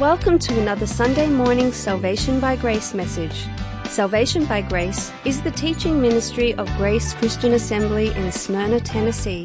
[0.00, 3.48] Welcome to another Sunday morning Salvation by Grace message.
[3.88, 9.44] Salvation by Grace is the teaching ministry of Grace Christian Assembly in Smyrna, Tennessee.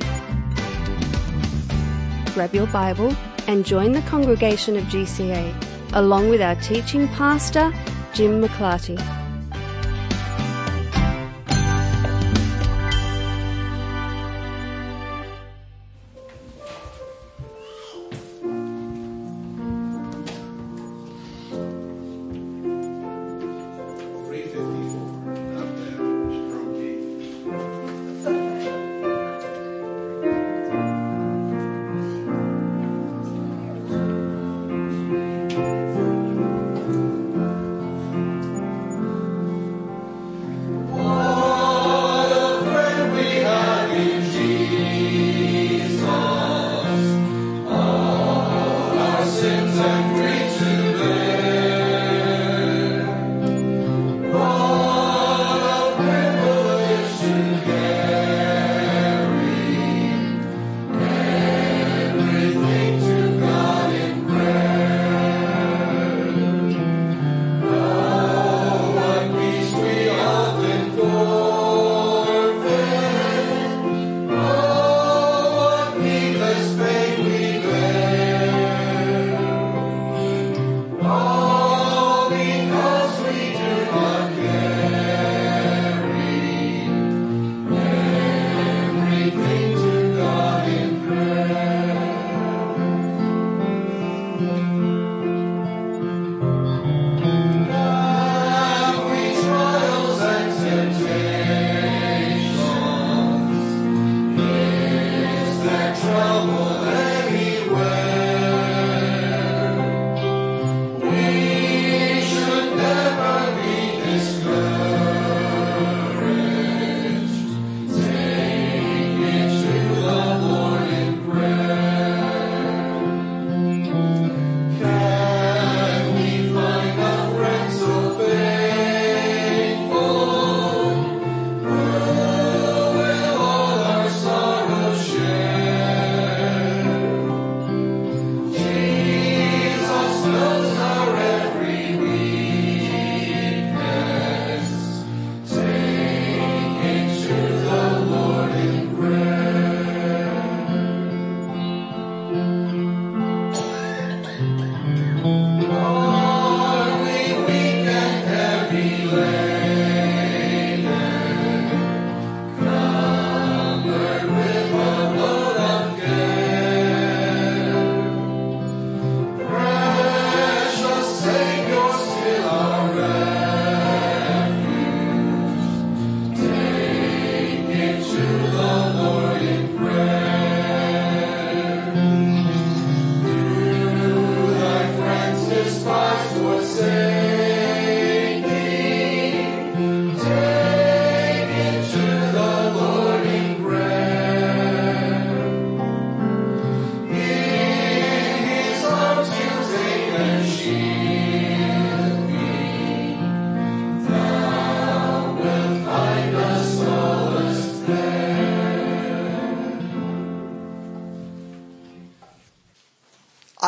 [2.36, 3.16] Grab your Bible
[3.48, 5.56] and join the congregation of GCA,
[5.94, 7.74] along with our teaching pastor,
[8.14, 9.23] Jim McClarty.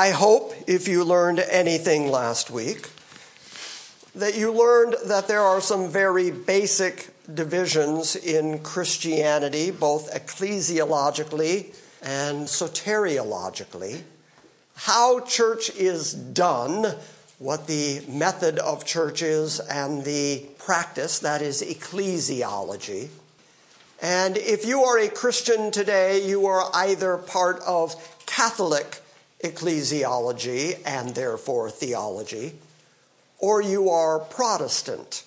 [0.06, 2.92] I hope if you learned anything last week,
[4.14, 12.46] that you learned that there are some very basic divisions in Christianity, both ecclesiologically and
[12.46, 14.04] soteriologically.
[14.76, 16.98] How church is done,
[17.40, 23.10] what the method of church is, and the practice, that is ecclesiology.
[24.04, 27.96] And if you are a Christian today, you are either part of
[28.28, 29.02] Catholic
[29.46, 32.54] ecclesiology and therefore theology,
[33.40, 35.24] or you are Protestant.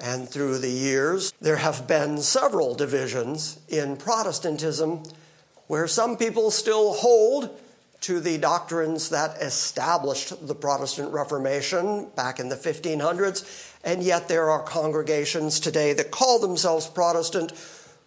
[0.00, 5.02] And through the years, there have been several divisions in Protestantism
[5.66, 7.58] where some people still hold
[8.02, 14.50] to the doctrines that established the Protestant Reformation back in the 1500s, and yet there
[14.50, 17.52] are congregations today that call themselves Protestant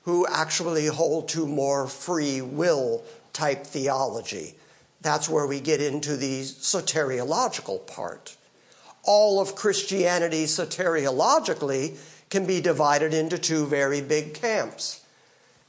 [0.04, 3.04] who actually hold to more free will
[3.34, 4.56] type theology.
[5.02, 8.36] That's where we get into the soteriological part.
[9.04, 11.98] All of Christianity soteriologically
[12.30, 15.04] can be divided into two very big camps.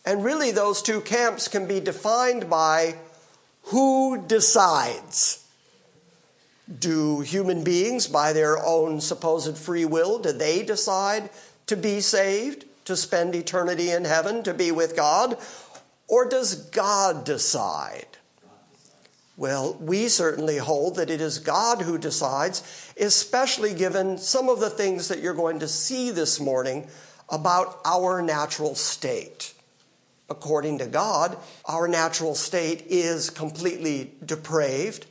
[0.04, 2.96] And really, those two camps can be defined by
[3.64, 5.46] who decides.
[6.78, 11.30] Do human beings, by their own supposed free will, do they decide
[11.66, 15.36] to be saved, to spend eternity in heaven, to be with God?
[16.08, 18.18] Or does God decide?
[19.40, 22.62] Well, we certainly hold that it is God who decides,
[23.00, 26.88] especially given some of the things that you're going to see this morning
[27.30, 29.54] about our natural state.
[30.28, 35.06] According to God, our natural state is completely depraved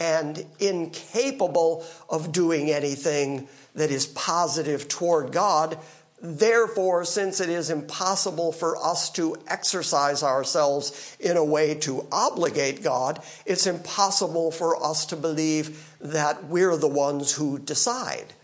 [0.00, 5.76] and incapable of doing anything that is positive toward God.
[6.20, 12.82] Therefore, since it is impossible for us to exercise ourselves in a way to obligate
[12.82, 18.34] God, it's impossible for us to believe that we're the ones who decide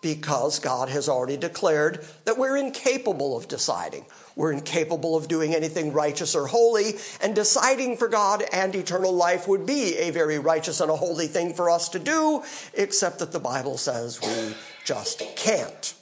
[0.00, 4.06] because God has already declared that we're incapable of deciding.
[4.36, 9.48] We're incapable of doing anything righteous or holy, and deciding for God and eternal life
[9.48, 12.44] would be a very righteous and a holy thing for us to do,
[12.74, 14.54] except that the Bible says we
[14.84, 15.94] just can't.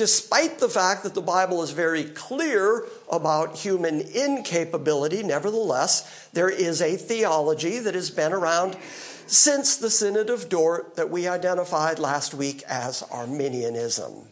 [0.00, 6.80] Despite the fact that the Bible is very clear about human incapability, nevertheless, there is
[6.80, 8.78] a theology that has been around
[9.26, 14.22] since the Synod of Dort that we identified last week as Arminianism.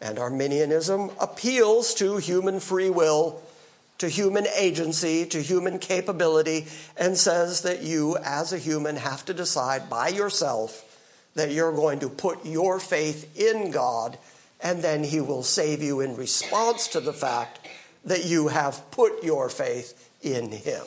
[0.00, 3.42] And Arminianism appeals to human free will,
[3.98, 9.34] to human agency, to human capability, and says that you, as a human, have to
[9.34, 10.88] decide by yourself
[11.34, 14.16] that you're going to put your faith in God,
[14.62, 17.60] and then He will save you in response to the fact
[18.04, 20.84] that you have put your faith in Him.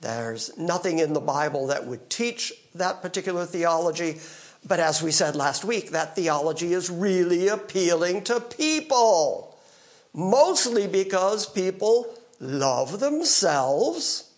[0.00, 4.18] There's nothing in the Bible that would teach that particular theology.
[4.66, 9.56] But as we said last week, that theology is really appealing to people.
[10.12, 14.28] Mostly because people love themselves.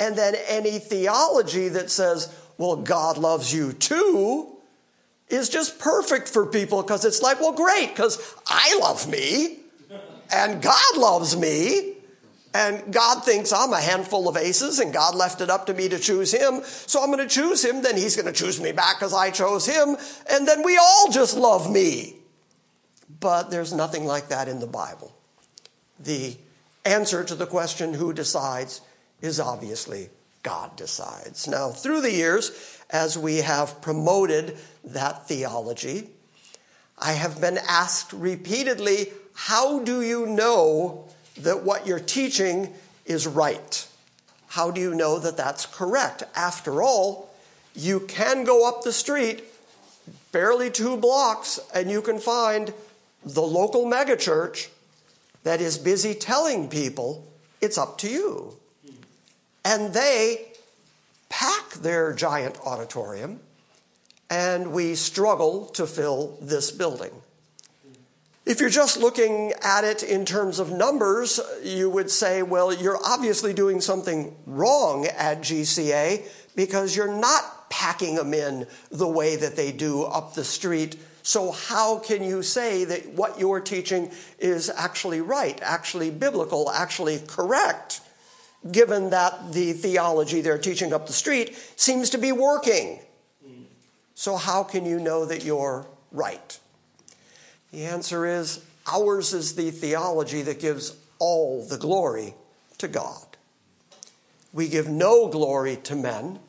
[0.00, 4.57] And then any theology that says, well, God loves you too,
[5.30, 9.58] is just perfect for people because it's like, well, great, because I love me
[10.32, 11.94] and God loves me.
[12.54, 15.88] And God thinks I'm a handful of aces, and God left it up to me
[15.90, 16.62] to choose him.
[16.64, 17.82] So I'm going to choose him.
[17.82, 19.96] Then he's going to choose me back because I chose him.
[20.30, 22.16] And then we all just love me.
[23.20, 25.14] But there's nothing like that in the Bible.
[26.00, 26.36] The
[26.86, 28.80] answer to the question, who decides,
[29.20, 30.08] is obviously
[30.42, 31.46] God decides.
[31.46, 36.08] Now, through the years, as we have promoted that theology,
[36.98, 41.04] I have been asked repeatedly, how do you know
[41.38, 42.72] that what you're teaching
[43.06, 43.86] is right?
[44.48, 46.24] How do you know that that's correct?
[46.34, 47.30] After all,
[47.74, 49.44] you can go up the street
[50.32, 52.72] barely two blocks and you can find
[53.24, 54.68] the local megachurch
[55.44, 57.26] that is busy telling people
[57.60, 58.56] it's up to you.
[59.64, 60.47] And they
[61.28, 63.40] pack their giant auditorium,
[64.30, 67.12] and we struggle to fill this building.
[68.48, 72.98] If you're just looking at it in terms of numbers, you would say, well, you're
[73.04, 76.26] obviously doing something wrong at GCA
[76.56, 80.96] because you're not packing them in the way that they do up the street.
[81.22, 87.20] So, how can you say that what you're teaching is actually right, actually biblical, actually
[87.26, 88.00] correct,
[88.70, 93.00] given that the theology they're teaching up the street seems to be working?
[94.14, 96.58] So, how can you know that you're right?
[97.70, 102.34] The answer is ours is the theology that gives all the glory
[102.78, 103.24] to God.
[104.52, 106.40] We give no glory to men.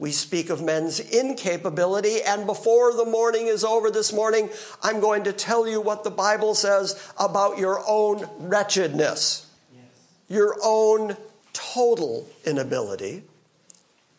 [0.00, 4.48] We speak of men's incapability, and before the morning is over this morning,
[4.82, 9.84] I'm going to tell you what the Bible says about your own wretchedness, yes.
[10.28, 11.16] your own
[11.58, 13.24] total inability,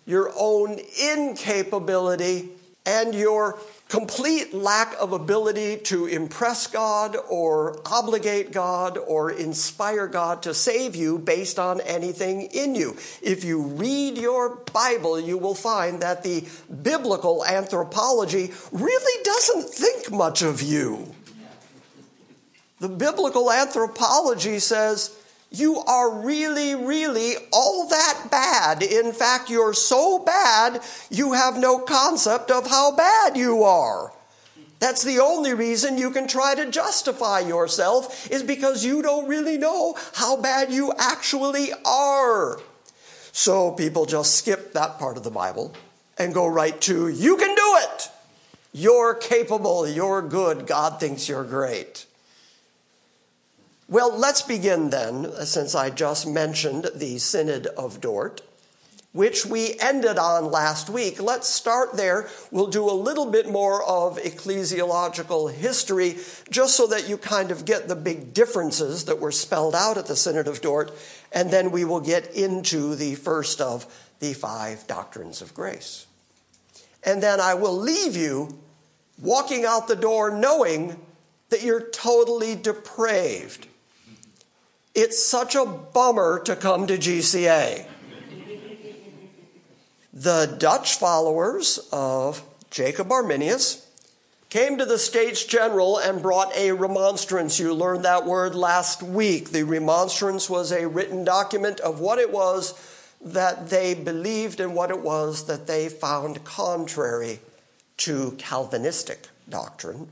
[0.05, 2.49] your own incapability,
[2.85, 10.43] and your complete lack of ability to impress God or obligate God or inspire God
[10.43, 12.97] to save you based on anything in you.
[13.21, 16.47] If you read your Bible, you will find that the
[16.81, 21.13] biblical anthropology really doesn't think much of you.
[22.79, 25.15] The biblical anthropology says,
[25.51, 28.83] you are really, really all that bad.
[28.83, 34.11] In fact, you're so bad, you have no concept of how bad you are.
[34.79, 39.57] That's the only reason you can try to justify yourself, is because you don't really
[39.57, 42.59] know how bad you actually are.
[43.31, 45.73] So people just skip that part of the Bible
[46.17, 48.09] and go right to, you can do it.
[48.71, 49.87] You're capable.
[49.87, 50.67] You're good.
[50.67, 52.05] God thinks you're great.
[53.89, 58.41] Well, let's begin then, uh, since I just mentioned the Synod of Dort,
[59.13, 61.19] which we ended on last week.
[61.19, 62.29] Let's start there.
[62.51, 66.17] We'll do a little bit more of ecclesiological history
[66.51, 70.05] just so that you kind of get the big differences that were spelled out at
[70.05, 70.91] the Synod of Dort,
[71.31, 73.87] and then we will get into the first of
[74.19, 76.05] the five doctrines of grace.
[77.03, 78.59] And then I will leave you
[79.19, 80.95] walking out the door knowing
[81.49, 83.65] that you're totally depraved.
[84.95, 87.85] It's such a bummer to come to GCA.
[90.13, 93.85] the Dutch followers of Jacob Arminius
[94.49, 97.59] came to the States General and brought a remonstrance.
[97.59, 99.51] You learned that word last week.
[99.51, 102.73] The remonstrance was a written document of what it was
[103.21, 107.39] that they believed and what it was that they found contrary
[107.97, 110.09] to Calvinistic doctrine.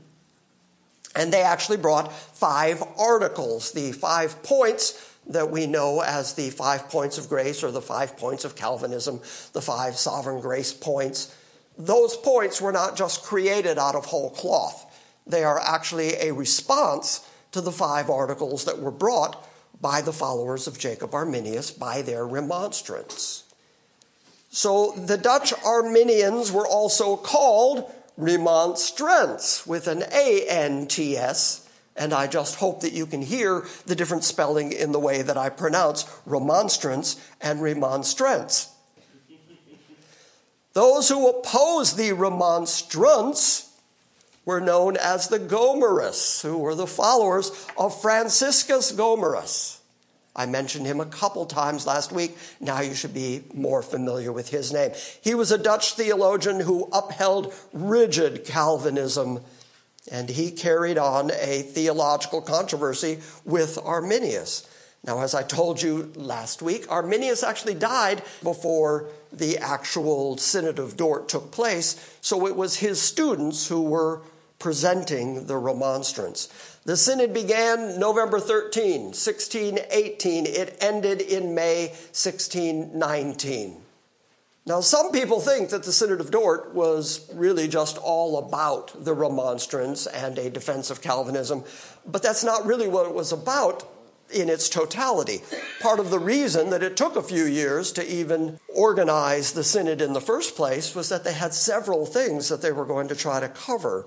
[1.14, 6.88] And they actually brought five articles, the five points that we know as the five
[6.88, 9.20] points of grace or the five points of Calvinism,
[9.52, 11.34] the five sovereign grace points.
[11.76, 14.84] Those points were not just created out of whole cloth,
[15.26, 19.46] they are actually a response to the five articles that were brought
[19.80, 23.44] by the followers of Jacob Arminius by their remonstrance.
[24.50, 32.80] So the Dutch Arminians were also called remonstrants with an A-N-T-S, and I just hope
[32.80, 37.62] that you can hear the different spelling in the way that I pronounce remonstrance and
[37.62, 38.70] remonstrance.
[40.72, 43.72] Those who opposed the remonstrance
[44.44, 49.77] were known as the Gomarists, who were the followers of Franciscus Gomarus.
[50.38, 52.38] I mentioned him a couple times last week.
[52.60, 54.92] Now you should be more familiar with his name.
[55.20, 59.40] He was a Dutch theologian who upheld rigid Calvinism,
[60.10, 64.66] and he carried on a theological controversy with Arminius.
[65.04, 70.96] Now, as I told you last week, Arminius actually died before the actual Synod of
[70.96, 74.22] Dort took place, so it was his students who were
[74.58, 76.48] presenting the remonstrance.
[76.84, 80.46] The synod began November 13, 1618.
[80.46, 83.82] It ended in May 1619.
[84.68, 89.14] Now, some people think that the Synod of Dort was really just all about the
[89.14, 91.64] remonstrance and a defense of Calvinism,
[92.06, 93.88] but that's not really what it was about
[94.30, 95.40] in its totality.
[95.80, 100.02] Part of the reason that it took a few years to even organize the synod
[100.02, 103.16] in the first place was that they had several things that they were going to
[103.16, 104.04] try to cover.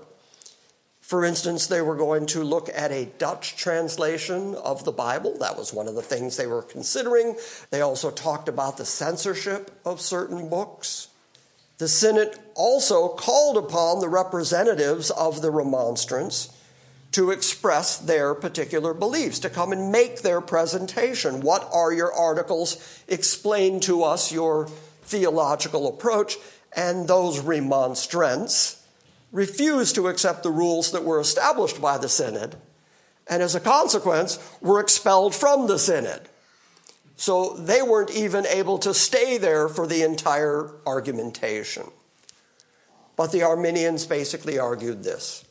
[1.12, 5.36] For instance, they were going to look at a Dutch translation of the Bible.
[5.40, 7.36] That was one of the things they were considering.
[7.68, 11.08] They also talked about the censorship of certain books.
[11.76, 16.48] The Synod also called upon the representatives of the remonstrants
[17.10, 21.42] to express their particular beliefs, to come and make their presentation.
[21.42, 23.02] What are your articles?
[23.06, 24.66] Explain to us your
[25.02, 26.38] theological approach.
[26.74, 28.81] And those remonstrants
[29.32, 32.56] refused to accept the rules that were established by the synod,
[33.26, 36.28] and as a consequence, were expelled from the synod.
[37.16, 41.84] So they weren't even able to stay there for the entire argumentation.
[43.16, 45.44] But the Arminians basically argued this.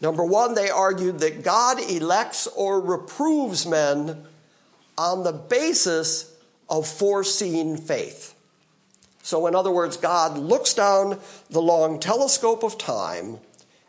[0.00, 4.24] Number one, they argued that God elects or reproves men
[4.96, 6.32] on the basis
[6.68, 8.34] of foreseen faith.
[9.28, 11.20] So, in other words, God looks down
[11.50, 13.40] the long telescope of time,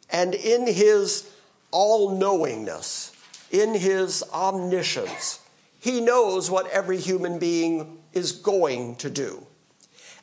[0.09, 1.31] and in his
[1.71, 3.13] all knowingness,
[3.49, 5.39] in his omniscience,
[5.79, 9.47] he knows what every human being is going to do.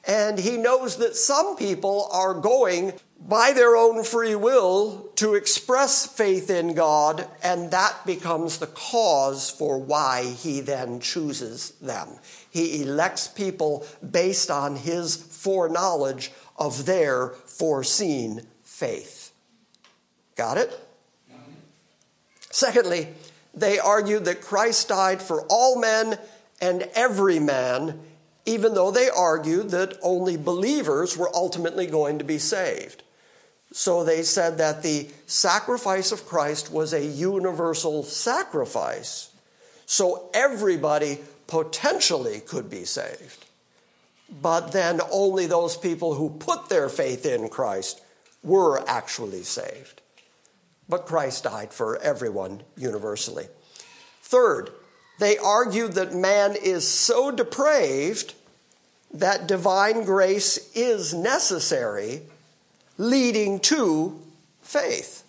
[0.07, 6.05] And he knows that some people are going by their own free will to express
[6.05, 12.09] faith in God, and that becomes the cause for why he then chooses them.
[12.57, 19.31] He elects people based on his foreknowledge of their foreseen faith.
[20.37, 20.81] Got it?
[22.51, 23.09] Secondly,
[23.53, 26.19] they argued that Christ died for all men
[26.59, 28.01] and every man,
[28.47, 33.03] even though they argued that only believers were ultimately going to be saved.
[33.73, 39.29] So they said that the sacrifice of Christ was a universal sacrifice.
[39.85, 43.45] So everybody potentially could be saved.
[44.43, 48.00] But then only those people who put their faith in Christ
[48.43, 50.00] were actually saved.
[50.88, 53.49] But Christ died for everyone universally.
[54.23, 54.71] Third,
[55.19, 58.35] they argued that man is so depraved
[59.12, 62.23] that divine grace is necessary,
[62.99, 64.21] leading to
[64.61, 65.23] faith.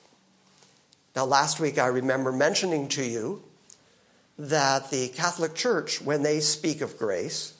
[1.16, 3.44] Now, last week I remember mentioning to you
[4.38, 7.54] that the Catholic Church, when they speak of grace,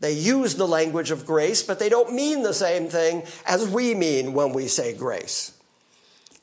[0.00, 3.94] They use the language of grace, but they don't mean the same thing as we
[3.94, 5.52] mean when we say grace.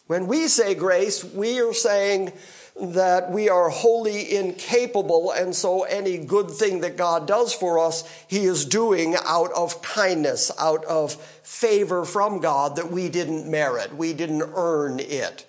[0.07, 2.33] When we say grace, we are saying
[2.81, 8.03] that we are wholly incapable, and so any good thing that God does for us,
[8.27, 13.95] He is doing out of kindness, out of favor from God that we didn't merit,
[13.95, 15.45] we didn't earn it.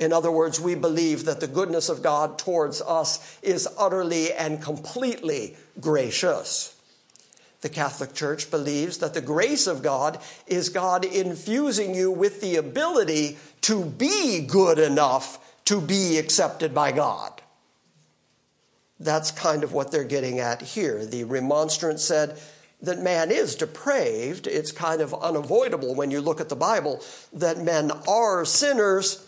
[0.00, 4.62] In other words, we believe that the goodness of God towards us is utterly and
[4.62, 6.74] completely gracious.
[7.60, 12.56] The Catholic Church believes that the grace of God is God infusing you with the
[12.56, 17.42] ability to be good enough to be accepted by God.
[18.98, 21.04] That's kind of what they're getting at here.
[21.04, 22.40] The remonstrant said
[22.80, 24.46] that man is depraved.
[24.46, 27.02] It's kind of unavoidable when you look at the Bible
[27.34, 29.26] that men are sinners.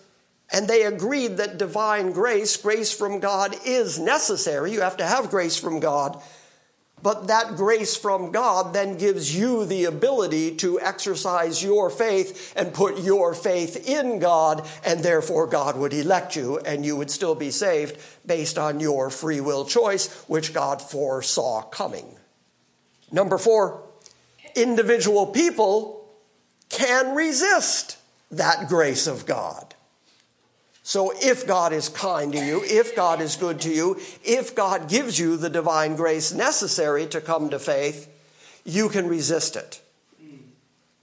[0.52, 4.72] And they agreed that divine grace, grace from God, is necessary.
[4.72, 6.22] You have to have grace from God
[7.02, 12.72] but that grace from God then gives you the ability to exercise your faith and
[12.72, 17.34] put your faith in God, and therefore God would elect you and you would still
[17.34, 22.16] be saved based on your free will choice, which God foresaw coming.
[23.10, 23.82] Number four,
[24.54, 26.08] individual people
[26.68, 27.98] can resist
[28.30, 29.71] that grace of God.
[30.82, 34.88] So if God is kind to you, if God is good to you, if God
[34.88, 38.08] gives you the divine grace necessary to come to faith,
[38.64, 39.80] you can resist it.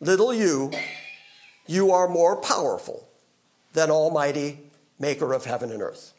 [0.01, 0.71] Little you,
[1.65, 3.07] you are more powerful
[3.73, 4.59] than Almighty
[4.99, 6.13] Maker of heaven and earth.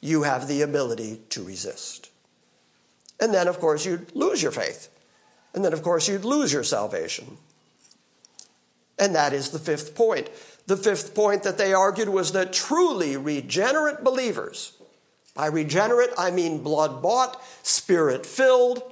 [0.00, 2.10] You have the ability to resist.
[3.18, 4.88] And then, of course, you'd lose your faith.
[5.54, 7.38] And then, of course, you'd lose your salvation.
[8.98, 10.28] And that is the fifth point.
[10.66, 14.72] The fifth point that they argued was that truly regenerate believers,
[15.34, 18.82] by regenerate I mean blood bought, spirit filled,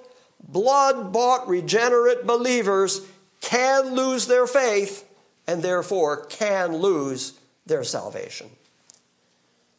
[0.47, 3.00] blood bought regenerate believers
[3.41, 5.08] can lose their faith
[5.47, 8.50] and therefore can lose their salvation.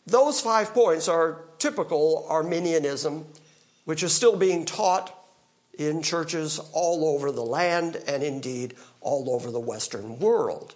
[0.05, 3.25] Those five points are typical Arminianism,
[3.85, 5.13] which is still being taught
[5.77, 10.75] in churches all over the land and indeed all over the Western world.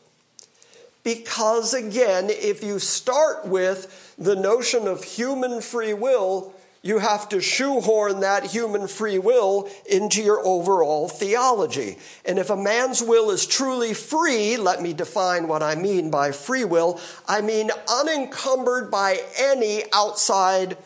[1.04, 7.42] Because again, if you start with the notion of human free will, you have to
[7.42, 11.98] shoehorn that human free will into your overall theology.
[12.26, 16.32] And if a man's will is truly free, let me define what I mean by
[16.32, 17.00] free will.
[17.28, 20.78] I mean unencumbered by any outside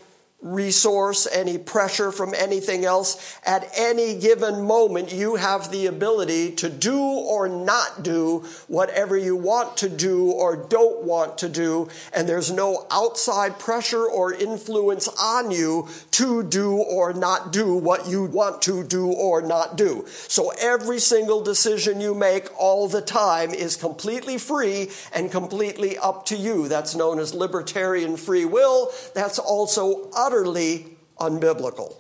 [0.44, 3.40] resource, any pressure from anything else.
[3.46, 9.36] At any given moment, you have the ability to do or not do whatever you
[9.36, 11.90] want to do or don't want to do.
[12.14, 18.08] And there's no outside pressure or influence on you to do or not do what
[18.08, 20.06] you want to do or not do.
[20.28, 26.26] So every single decision you make all the time is completely free and completely up
[26.28, 26.68] to you.
[26.68, 28.92] That's known as libertarian free will.
[29.14, 31.94] That's also utterly unbiblical.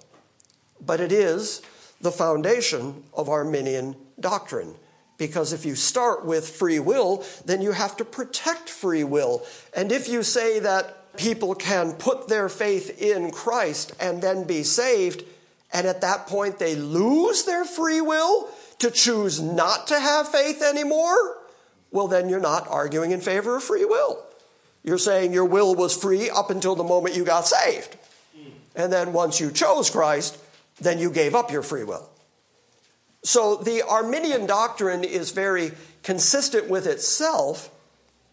[0.81, 1.61] But it is
[2.01, 4.75] the foundation of Arminian doctrine.
[5.17, 9.45] Because if you start with free will, then you have to protect free will.
[9.75, 14.63] And if you say that people can put their faith in Christ and then be
[14.63, 15.23] saved,
[15.71, 20.63] and at that point they lose their free will to choose not to have faith
[20.63, 21.37] anymore,
[21.91, 24.25] well, then you're not arguing in favor of free will.
[24.83, 27.95] You're saying your will was free up until the moment you got saved.
[28.75, 30.37] And then once you chose Christ,
[30.79, 32.09] then you gave up your free will.
[33.23, 37.69] So the Arminian doctrine is very consistent with itself,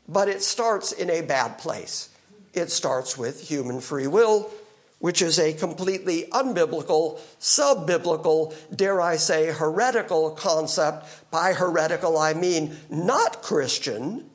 [0.08, 2.08] but it starts in a bad place.
[2.52, 4.50] It starts with human free will,
[4.98, 11.06] which is a completely unbiblical, sub biblical, dare I say, heretical concept.
[11.30, 14.28] By heretical, I mean not Christian.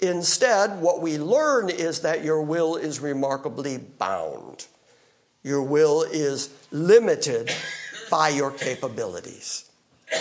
[0.00, 4.66] Instead, what we learn is that your will is remarkably bound.
[5.42, 7.50] Your will is limited
[8.10, 9.70] by your capabilities.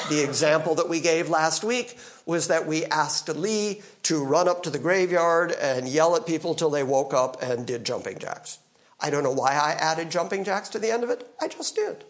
[0.10, 4.64] The example that we gave last week was that we asked Lee to run up
[4.64, 8.60] to the graveyard and yell at people till they woke up and did jumping jacks.
[9.00, 11.28] I don't know why I added jumping jacks to the end of it.
[11.42, 12.04] I just did.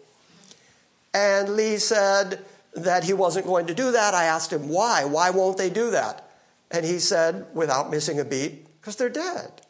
[1.14, 2.44] And Lee said
[2.74, 4.14] that he wasn't going to do that.
[4.14, 5.04] I asked him why.
[5.04, 6.28] Why won't they do that?
[6.70, 9.62] And he said, without missing a beat, because they're dead.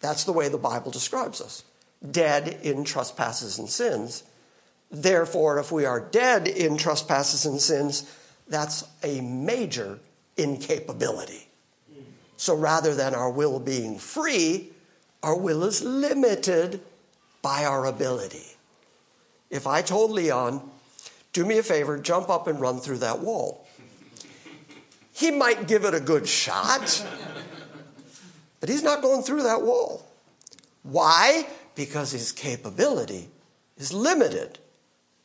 [0.00, 1.64] That's the way the Bible describes us
[2.08, 4.22] dead in trespasses and sins.
[4.90, 8.10] Therefore, if we are dead in trespasses and sins,
[8.48, 9.98] that's a major
[10.36, 11.46] incapability.
[12.36, 14.70] So rather than our will being free,
[15.22, 16.80] our will is limited
[17.42, 18.46] by our ability.
[19.50, 20.62] If I told Leon
[21.32, 23.66] do me a favor, jump up and run through that wall.
[25.12, 27.06] He might give it a good shot,
[28.58, 30.06] but he's not going through that wall.
[30.82, 31.46] Why?
[31.74, 33.28] Because his capability
[33.76, 34.58] is limited.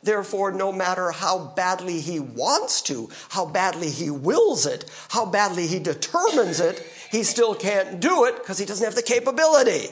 [0.04, 5.66] Therefore, no matter how badly he wants to, how badly he wills it, how badly
[5.66, 6.80] he determines it,
[7.12, 9.90] he still can't do it because he doesn't have the capability.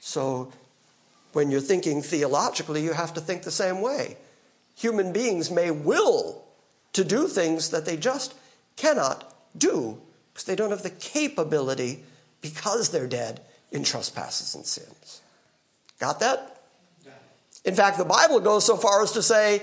[0.00, 0.52] So,
[1.32, 4.16] when you're thinking theologically, you have to think the same way.
[4.76, 6.44] Human beings may will
[6.92, 8.34] to do things that they just
[8.76, 10.00] cannot do
[10.32, 12.04] because they don't have the capability
[12.40, 13.40] because they're dead
[13.72, 15.20] in trespasses and sins.
[15.98, 16.62] Got that?
[17.64, 19.62] In fact, the Bible goes so far as to say,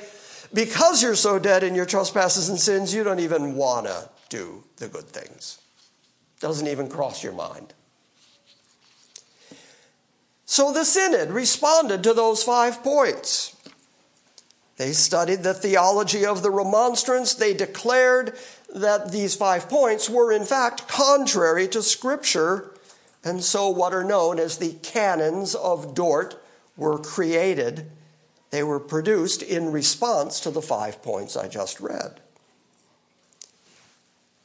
[0.54, 4.64] because you're so dead in your trespasses and sins, you don't even want to do
[4.78, 5.60] the good things.
[6.40, 7.74] Doesn't even cross your mind.
[10.46, 13.56] So the Synod responded to those five points.
[14.78, 17.36] They studied the theology of the remonstrance.
[17.36, 18.36] They declared
[18.74, 22.71] that these five points were, in fact, contrary to Scripture.
[23.24, 26.42] And so, what are known as the canons of Dort
[26.76, 27.92] were created,
[28.50, 32.20] they were produced in response to the five points I just read.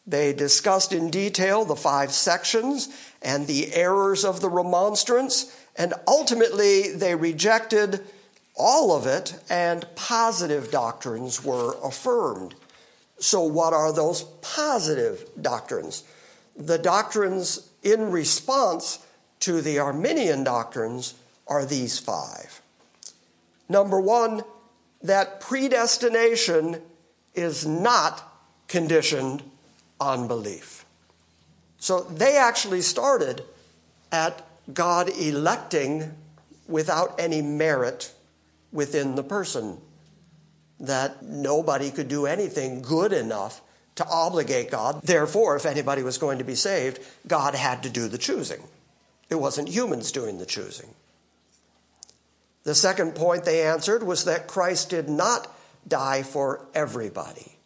[0.06, 2.88] They discussed in detail the five sections
[3.22, 8.04] and the errors of the remonstrance, and ultimately they rejected
[8.56, 12.54] all of it, and positive doctrines were affirmed.
[13.18, 16.04] So, what are those positive doctrines?
[16.56, 18.98] The doctrines in response
[19.40, 21.14] to the Arminian doctrines
[21.46, 22.60] are these five.
[23.68, 24.42] Number one,
[25.02, 26.80] that predestination
[27.34, 28.22] is not
[28.68, 29.42] conditioned
[30.00, 30.84] on belief.
[31.78, 33.42] So they actually started
[34.10, 34.42] at
[34.72, 36.14] God electing
[36.66, 38.12] without any merit
[38.72, 39.78] within the person,
[40.80, 43.60] that nobody could do anything good enough
[43.96, 45.02] to obligate God.
[45.02, 48.62] Therefore, if anybody was going to be saved, God had to do the choosing.
[49.28, 50.90] It wasn't humans doing the choosing.
[52.64, 55.54] The second point they answered was that Christ did not
[55.86, 57.56] die for everybody.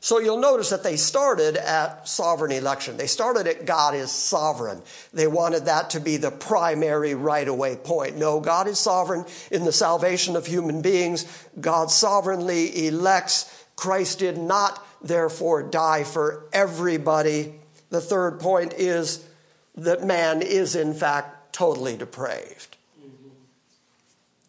[0.00, 2.96] So you'll notice that they started at sovereign election.
[2.96, 4.82] They started at God is sovereign.
[5.12, 8.16] They wanted that to be the primary right away point.
[8.16, 11.26] No, God is sovereign in the salvation of human beings.
[11.60, 13.64] God sovereignly elects.
[13.74, 17.54] Christ did not, therefore, die for everybody.
[17.90, 19.26] The third point is
[19.74, 23.28] that man is, in fact, totally depraved mm-hmm.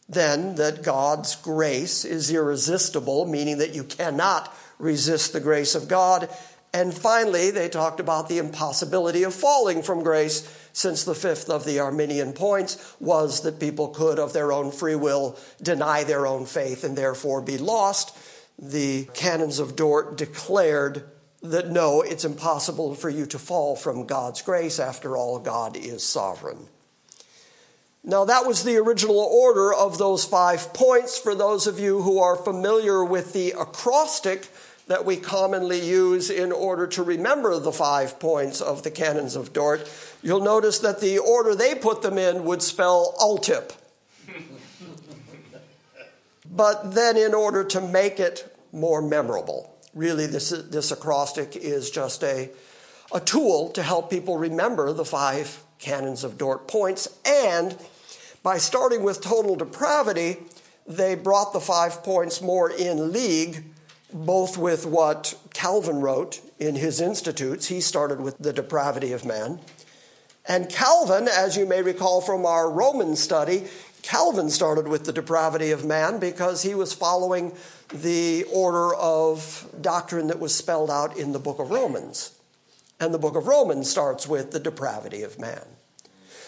[0.08, 6.30] then that God's grace is irresistible, meaning that you cannot resist the grace of God.
[6.74, 11.66] And finally, they talked about the impossibility of falling from grace, since the fifth of
[11.66, 16.46] the Arminian points was that people could, of their own free will, deny their own
[16.46, 18.16] faith and therefore be lost.
[18.62, 21.04] The canons of Dort declared
[21.42, 24.80] that no, it's impossible for you to fall from God's grace.
[24.80, 26.68] After all, God is sovereign.
[28.04, 31.18] Now, that was the original order of those five points.
[31.18, 34.48] For those of you who are familiar with the acrostic
[34.88, 39.54] that we commonly use in order to remember the five points of the canons of
[39.54, 39.90] Dort,
[40.22, 43.72] you'll notice that the order they put them in would spell ultip.
[46.60, 52.22] But then, in order to make it more memorable, really, this, this acrostic is just
[52.22, 52.50] a,
[53.14, 57.18] a tool to help people remember the five canons of Dort points.
[57.26, 57.78] And
[58.44, 60.36] by starting with total depravity,
[60.86, 63.64] they brought the five points more in league,
[64.12, 67.68] both with what Calvin wrote in his Institutes.
[67.68, 69.62] He started with the depravity of man.
[70.46, 73.68] And Calvin, as you may recall from our Roman study,
[74.02, 77.54] Calvin started with the depravity of man because he was following
[77.94, 82.34] the order of doctrine that was spelled out in the book of Romans.
[83.00, 85.64] And the book of Romans starts with the depravity of man.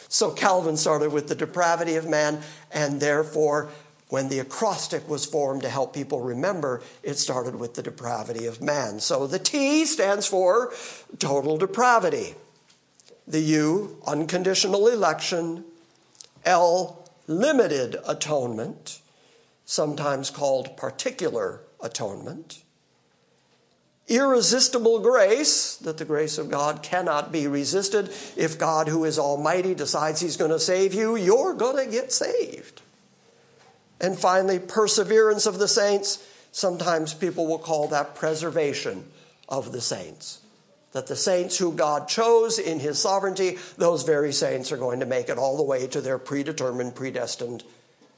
[0.09, 3.69] So Calvin started with the depravity of man, and therefore,
[4.09, 8.61] when the acrostic was formed to help people remember, it started with the depravity of
[8.61, 8.99] man.
[8.99, 10.73] So the T stands for
[11.17, 12.35] total depravity.
[13.25, 15.63] The U, unconditional election.
[16.43, 19.01] L, limited atonement,
[19.65, 22.63] sometimes called particular atonement
[24.11, 28.09] irresistible grace, that the grace of God cannot be resisted.
[28.35, 32.11] If God, who is almighty, decides he's going to save you, you're going to get
[32.11, 32.81] saved.
[34.01, 36.27] And finally, perseverance of the saints.
[36.51, 39.05] Sometimes people will call that preservation
[39.47, 40.40] of the saints.
[40.93, 45.05] That the saints who God chose in his sovereignty, those very saints are going to
[45.05, 47.63] make it all the way to their predetermined, predestined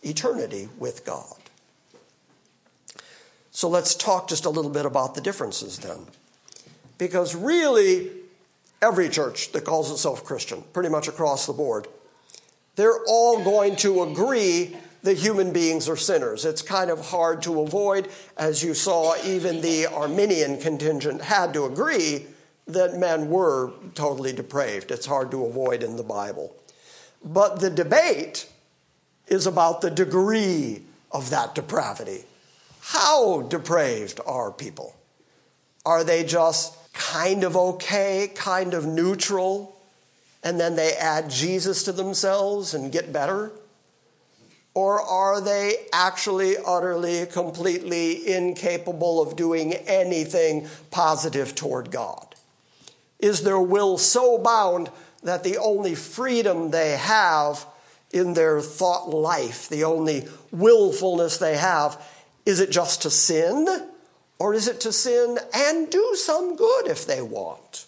[0.01, 1.35] eternity with God.
[3.51, 6.07] So let's talk just a little bit about the differences then.
[6.97, 8.09] Because really,
[8.81, 11.87] every church that calls itself Christian, pretty much across the board,
[12.75, 16.45] they're all going to agree that human beings are sinners.
[16.45, 18.09] It's kind of hard to avoid.
[18.37, 22.25] As you saw, even the Arminian contingent had to agree
[22.67, 24.91] that men were totally depraved.
[24.91, 26.55] It's hard to avoid in the Bible.
[27.23, 28.49] But the debate
[29.27, 32.23] is about the degree of that depravity.
[32.81, 34.95] How depraved are people?
[35.85, 39.77] Are they just kind of okay, kind of neutral,
[40.43, 43.51] and then they add Jesus to themselves and get better?
[44.73, 52.32] Or are they actually utterly, completely incapable of doing anything positive toward God?
[53.23, 54.91] Is their will so bound
[55.23, 57.65] that the only freedom they have
[58.11, 62.05] in their thought life, the only willfulness they have,
[62.45, 63.65] is it just to sin?
[64.39, 67.85] Or is it to sin and do some good if they want?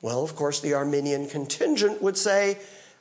[0.00, 2.56] Well, of course, the Arminian contingent would say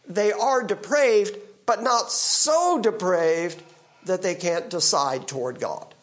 [0.06, 3.64] they are depraved, but not so depraved
[4.04, 5.96] that they can't decide toward God,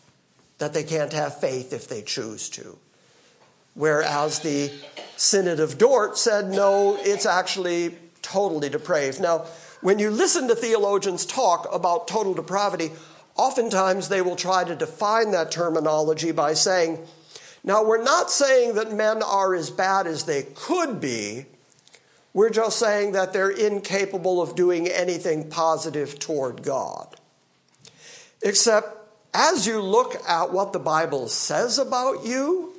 [0.57, 2.79] that they can't have faith if they choose to.
[3.77, 4.73] Whereas the
[5.17, 9.21] Synod of Dort said, no, it's actually totally depraved.
[9.21, 9.45] Now,
[9.83, 12.91] when you listen to theologians talk about total depravity,
[13.37, 17.07] oftentimes they will try to define that terminology by saying,
[17.63, 21.47] now, we're not saying that men are as bad as they could be,
[22.33, 27.17] we're just saying that they're incapable of doing anything positive toward God.
[28.41, 28.97] Except
[29.35, 32.76] as you look at what the Bible says about you,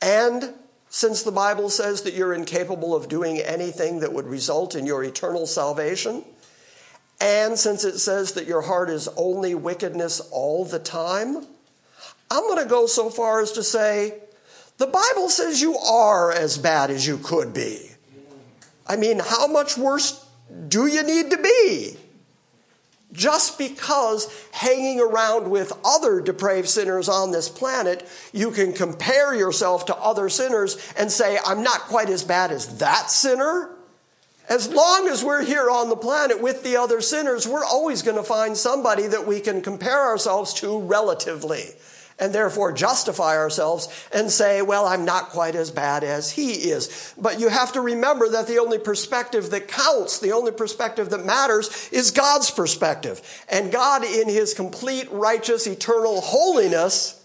[0.00, 0.54] and
[0.88, 5.04] since the Bible says that you're incapable of doing anything that would result in your
[5.04, 6.24] eternal salvation,
[7.20, 11.46] and since it says that your heart is only wickedness all the time,
[12.30, 14.20] I'm going to go so far as to say
[14.78, 17.90] the Bible says you are as bad as you could be.
[18.86, 20.26] I mean, how much worse
[20.68, 21.96] do you need to be?
[23.12, 29.86] Just because hanging around with other depraved sinners on this planet, you can compare yourself
[29.86, 33.70] to other sinners and say, I'm not quite as bad as that sinner.
[34.48, 38.16] As long as we're here on the planet with the other sinners, we're always going
[38.16, 41.64] to find somebody that we can compare ourselves to relatively
[42.20, 47.14] and therefore justify ourselves and say, well, I'm not quite as bad as he is.
[47.18, 51.24] But you have to remember that the only perspective that counts, the only perspective that
[51.24, 53.22] matters is God's perspective.
[53.48, 57.16] And God, in his complete, righteous, eternal holiness,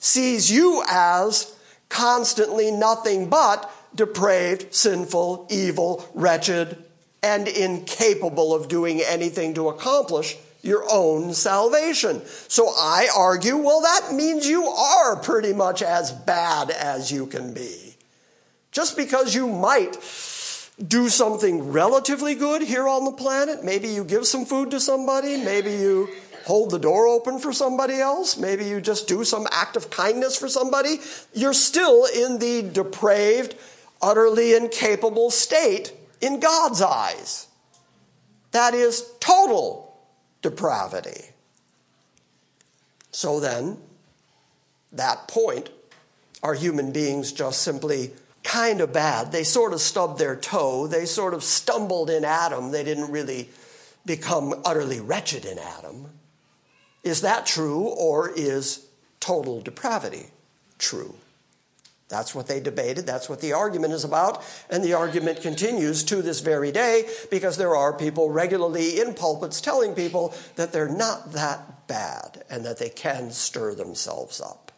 [0.00, 1.54] sees you as
[1.88, 6.82] constantly nothing but depraved, sinful, evil, wretched,
[7.22, 10.36] and incapable of doing anything to accomplish
[10.68, 12.22] your own salvation.
[12.46, 17.54] So I argue, well, that means you are pretty much as bad as you can
[17.54, 17.96] be.
[18.70, 19.96] Just because you might
[20.86, 25.36] do something relatively good here on the planet, maybe you give some food to somebody,
[25.36, 26.08] maybe you
[26.44, 30.36] hold the door open for somebody else, maybe you just do some act of kindness
[30.36, 30.98] for somebody,
[31.34, 33.56] you're still in the depraved,
[34.00, 37.48] utterly incapable state in God's eyes.
[38.52, 39.87] That is total
[40.42, 41.30] depravity.
[43.10, 43.78] So then,
[44.92, 45.70] that point,
[46.42, 48.12] are human beings just simply
[48.44, 49.32] kind of bad?
[49.32, 53.48] They sort of stubbed their toe, they sort of stumbled in Adam, they didn't really
[54.06, 56.06] become utterly wretched in Adam.
[57.02, 58.86] Is that true, or is
[59.20, 60.26] total depravity
[60.78, 61.14] true?
[62.08, 63.06] That's what they debated.
[63.06, 64.42] That's what the argument is about.
[64.70, 69.60] And the argument continues to this very day because there are people regularly in pulpits
[69.60, 74.72] telling people that they're not that bad and that they can stir themselves up.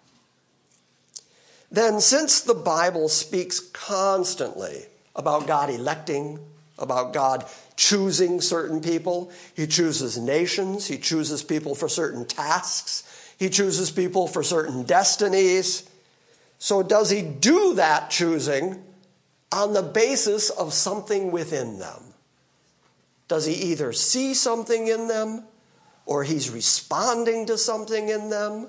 [1.70, 6.40] Then, since the Bible speaks constantly about God electing,
[6.78, 7.44] about God
[7.76, 13.04] choosing certain people, He chooses nations, He chooses people for certain tasks,
[13.38, 15.88] He chooses people for certain destinies.
[16.62, 18.84] So, does he do that choosing
[19.50, 22.02] on the basis of something within them?
[23.28, 25.44] Does he either see something in them
[26.04, 28.68] or he's responding to something in them?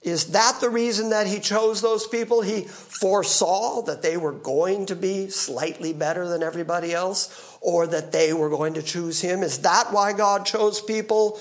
[0.00, 2.40] Is that the reason that he chose those people?
[2.40, 8.12] He foresaw that they were going to be slightly better than everybody else or that
[8.12, 9.42] they were going to choose him?
[9.42, 11.38] Is that why God chose people?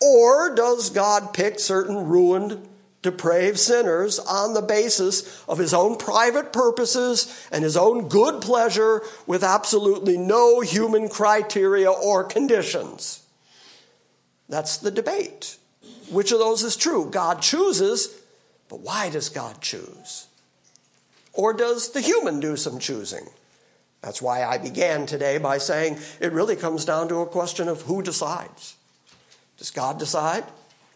[0.00, 2.68] Or does God pick certain ruined
[3.02, 9.02] depraved sinners on the basis of his own private purposes and his own good pleasure
[9.26, 13.22] with absolutely no human criteria or conditions.
[14.48, 15.58] That's the debate
[16.10, 17.08] Which of those is true?
[17.10, 18.08] God chooses,
[18.68, 20.26] but why does God choose?
[21.32, 23.26] Or does the human do some choosing?
[24.02, 27.82] That's why I began today by saying it really comes down to a question of
[27.82, 28.76] who decides.
[29.56, 30.44] Does God decide?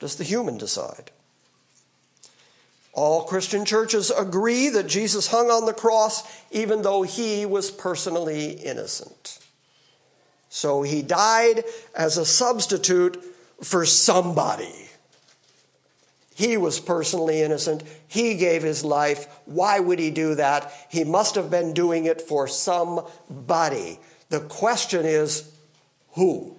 [0.01, 1.11] Does the human decide?
[2.97, 8.53] All Christian churches agree that Jesus hung on the cross even though he was personally
[8.53, 9.39] innocent.
[10.49, 13.23] So he died as a substitute
[13.63, 14.89] for somebody.
[16.35, 17.83] He was personally innocent.
[18.09, 19.29] He gave his life.
[19.45, 20.73] Why would he do that?
[20.89, 24.01] He must have been doing it for somebody.
[24.31, 25.53] The question is
[26.13, 26.57] who?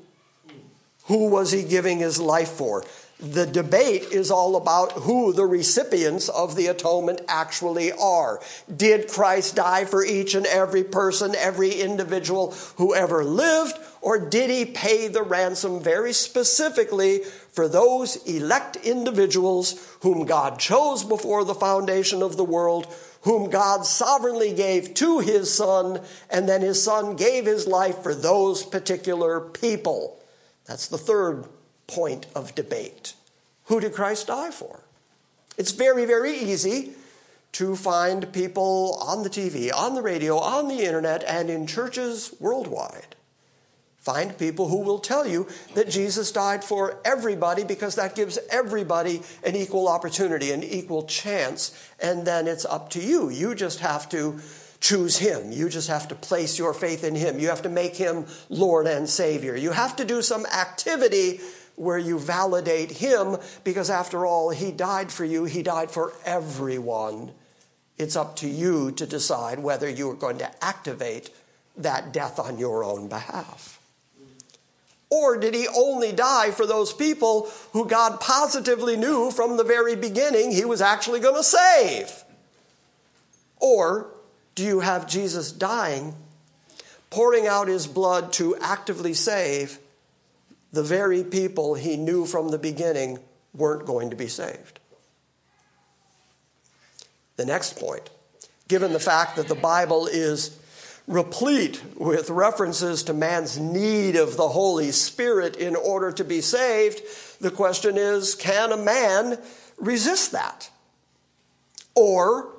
[1.06, 2.84] Who was he giving his life for?
[3.20, 8.40] The debate is all about who the recipients of the atonement actually are.
[8.76, 14.52] Did Christ die for each and every person, every individual who ever lived, or did
[14.52, 21.56] he pay the ransom very specifically for those elect individuals whom God chose before the
[21.56, 22.86] foundation of the world,
[23.22, 28.14] whom God sovereignly gave to his Son, and then his Son gave his life for
[28.14, 30.22] those particular people?
[30.68, 31.46] That's the third
[31.88, 33.14] point of debate.
[33.66, 34.82] Who did Christ die for?
[35.58, 36.92] It's very, very easy
[37.54, 42.36] to find people on the TV, on the radio, on the internet, and in churches
[42.40, 43.16] worldwide
[44.08, 49.22] Find people who will tell you that Jesus died for everybody because that gives everybody
[49.44, 53.30] an equal opportunity, an equal chance, and then it's up to you.
[53.30, 54.40] You just have to
[54.80, 55.52] choose Him.
[55.52, 57.38] You just have to place your faith in Him.
[57.38, 59.58] You have to make Him Lord and Savior.
[59.58, 61.42] You have to do some activity
[61.78, 67.32] where you validate Him because, after all, He died for you, He died for everyone.
[67.98, 71.30] It's up to you to decide whether you are going to activate
[71.78, 73.80] that death on your own behalf.
[75.10, 79.96] Or did he only die for those people who God positively knew from the very
[79.96, 82.12] beginning he was actually going to save?
[83.60, 84.08] Or
[84.56, 86.14] do you have Jesus dying,
[87.10, 89.80] pouring out his blood to actively save
[90.78, 93.18] the very people he knew from the beginning
[93.56, 94.80] weren't going to be saved?
[97.36, 98.12] The next point,
[98.68, 100.60] given the fact that the Bible is
[101.08, 107.02] replete with references to man's need of the Holy Spirit in order to be saved.
[107.42, 109.40] The question is can a man
[109.78, 110.70] resist that?
[111.96, 112.50] Or,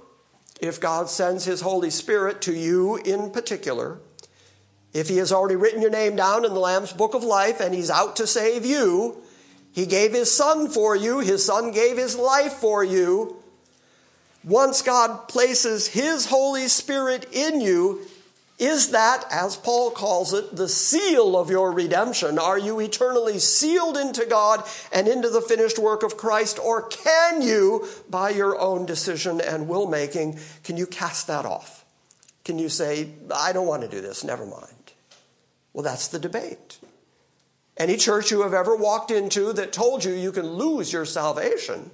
[0.60, 4.00] if God sends his Holy Spirit to you in particular,
[4.94, 7.74] if he has already written your name down in the Lamb's Book of Life and
[7.74, 9.22] he's out to save you,
[9.72, 13.36] he gave his son for you, his son gave his life for you.
[14.44, 18.00] Once God places his Holy Spirit in you,
[18.58, 22.40] is that, as Paul calls it, the seal of your redemption?
[22.40, 26.58] Are you eternally sealed into God and into the finished work of Christ?
[26.58, 31.84] Or can you, by your own decision and will making, can you cast that off?
[32.44, 34.74] Can you say, I don't want to do this, never mind?
[35.78, 36.80] Well, that's the debate.
[37.76, 41.92] Any church you have ever walked into that told you you can lose your salvation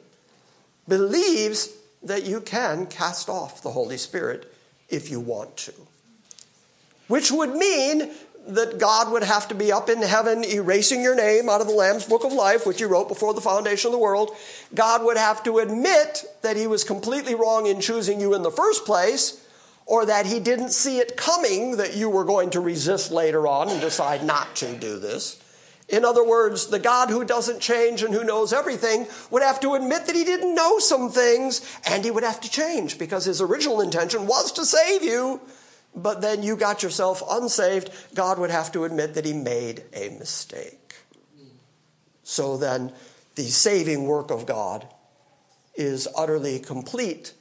[0.89, 1.69] believes
[2.03, 4.51] that you can cast off the Holy Spirit
[4.89, 5.75] if you want to
[7.09, 8.11] which would mean
[8.47, 11.75] that God would have to be up in heaven erasing your name out of the
[11.75, 14.31] Lamb's Book of Life, which he wrote before the foundation of the world.
[14.75, 18.51] God would have to admit that he was completely wrong in choosing you in the
[18.51, 19.44] first place,
[19.87, 23.69] or that he didn't see it coming that you were going to resist later on
[23.69, 25.41] and decide not to do this.
[25.89, 29.75] In other words, the God who doesn't change and who knows everything would have to
[29.75, 33.43] admit that he didn't know some things and he would have to change because his
[33.43, 35.41] original intention was to save you
[35.95, 40.11] but then you got yourself unsaved, God would have to admit that he made a
[40.19, 40.97] mistake.
[42.25, 42.93] So then,
[43.37, 44.89] the saving work of God
[45.75, 47.33] is utterly complete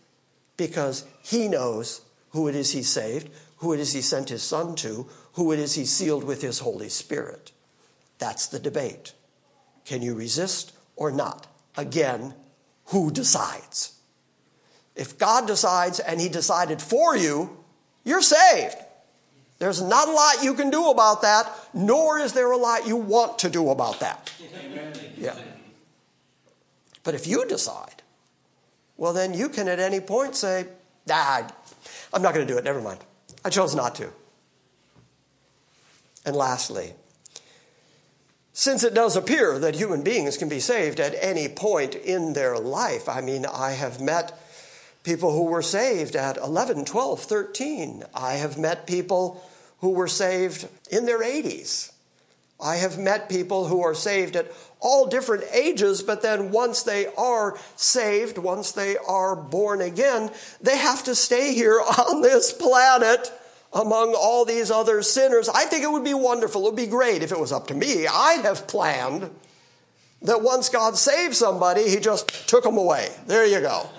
[0.57, 2.01] because he knows
[2.33, 5.59] who it is he saved, who it is he sent his son to, who it
[5.59, 7.51] is he sealed with his Holy Spirit.
[8.19, 9.13] That's the debate.
[9.85, 11.47] Can you resist or not?
[11.77, 12.33] Again,
[12.87, 13.93] who decides?
[14.95, 17.57] If God decides and he decided for you,
[18.03, 18.77] you're saved.
[19.59, 22.97] There's not a lot you can do about that, nor is there a lot you
[22.97, 24.31] want to do about that.
[24.65, 24.93] Amen.
[25.17, 25.37] Yeah.
[27.03, 28.03] But if you decide,
[28.97, 30.67] well, then you can at any point say,
[31.07, 31.43] nah,
[32.13, 32.63] I'm not going to do it.
[32.63, 32.99] Never mind.
[33.43, 34.09] I chose not to.
[36.25, 36.93] And lastly,
[38.53, 42.57] since it does appear that human beings can be saved at any point in their
[42.57, 44.39] life, I mean, I have met
[45.03, 48.03] people who were saved at 11, 12, 13.
[48.13, 49.43] I have met people
[49.79, 51.92] who were saved in their 80s.
[52.63, 57.07] I have met people who are saved at all different ages, but then once they
[57.17, 63.31] are saved, once they are born again, they have to stay here on this planet
[63.73, 65.49] among all these other sinners.
[65.49, 67.73] I think it would be wonderful, it would be great if it was up to
[67.73, 68.07] me.
[68.07, 69.29] I'd have planned
[70.21, 73.09] that once God saved somebody, he just took them away.
[73.27, 73.89] There you go.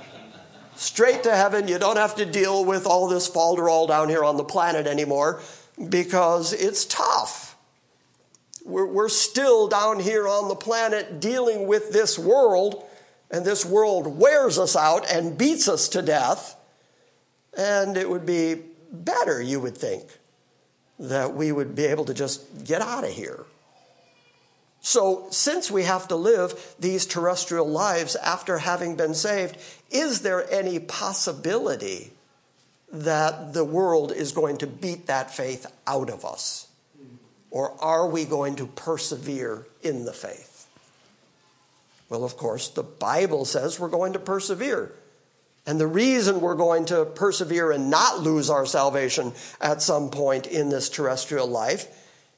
[0.77, 1.69] Straight to heaven.
[1.69, 5.41] You don't have to deal with all this falderall down here on the planet anymore
[5.89, 7.44] because it's tough.
[8.65, 12.85] We're, we're still down here on the planet dealing with this world,
[13.31, 16.57] and this world wears us out and beats us to death.
[17.57, 20.05] And it would be better, you would think,
[20.99, 23.45] that we would be able to just get out of here.
[24.81, 29.57] So, since we have to live these terrestrial lives after having been saved,
[29.91, 32.13] is there any possibility
[32.93, 36.69] that the world is going to beat that faith out of us?
[37.55, 40.67] Or are we going to persevere in the faith?
[42.09, 44.91] Well, of course, the Bible says we're going to persevere.
[45.65, 50.49] And the reason we're going to persevere and not lose our salvation at some point
[50.49, 51.87] in this terrestrial life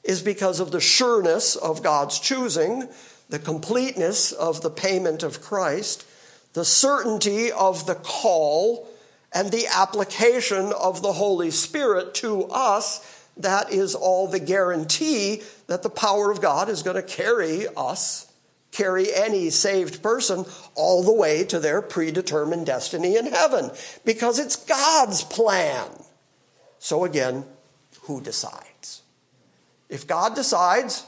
[0.04, 2.86] is because of the sureness of God's choosing,
[3.30, 6.06] the completeness of the payment of Christ,
[6.52, 8.86] the certainty of the call,
[9.32, 15.82] and the application of the Holy Spirit to us that is all the guarantee that
[15.82, 18.32] the power of God is going to carry us,
[18.72, 23.70] carry any saved person all the way to their predetermined destiny in heaven,
[24.04, 25.88] because it's God's plan.
[26.78, 27.44] So again,
[28.02, 29.02] who decides?
[29.88, 31.04] If God decides,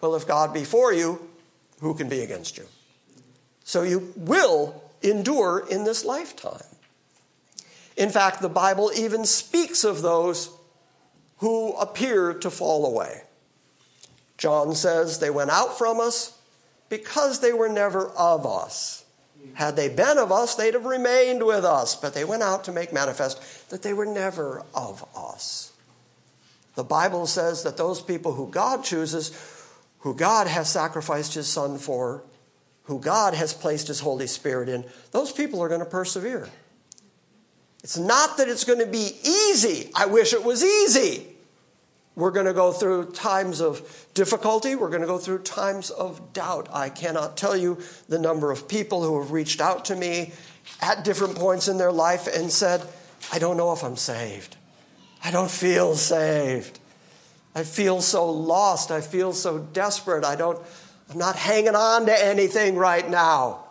[0.00, 1.20] well, if God be for you,
[1.80, 2.66] who can be against you?
[3.64, 6.60] So you will endure in this lifetime.
[7.96, 10.50] In fact, the Bible even speaks of those
[11.40, 13.22] who appear to fall away.
[14.38, 16.38] John says they went out from us
[16.88, 19.04] because they were never of us.
[19.54, 22.72] Had they been of us, they'd have remained with us, but they went out to
[22.72, 25.72] make manifest that they were never of us.
[26.74, 29.32] The Bible says that those people who God chooses,
[30.00, 32.22] who God has sacrificed his Son for,
[32.84, 36.48] who God has placed his Holy Spirit in, those people are going to persevere.
[37.82, 39.90] It's not that it's going to be easy.
[39.94, 41.29] I wish it was easy.
[42.20, 44.76] We're going to go through times of difficulty.
[44.76, 46.68] We're going to go through times of doubt.
[46.72, 50.32] I cannot tell you the number of people who have reached out to me
[50.80, 52.86] at different points in their life and said,
[53.32, 54.56] I don't know if I'm saved.
[55.24, 56.78] I don't feel saved.
[57.54, 58.90] I feel so lost.
[58.90, 60.24] I feel so desperate.
[60.24, 60.60] I don't,
[61.10, 63.64] I'm not hanging on to anything right now.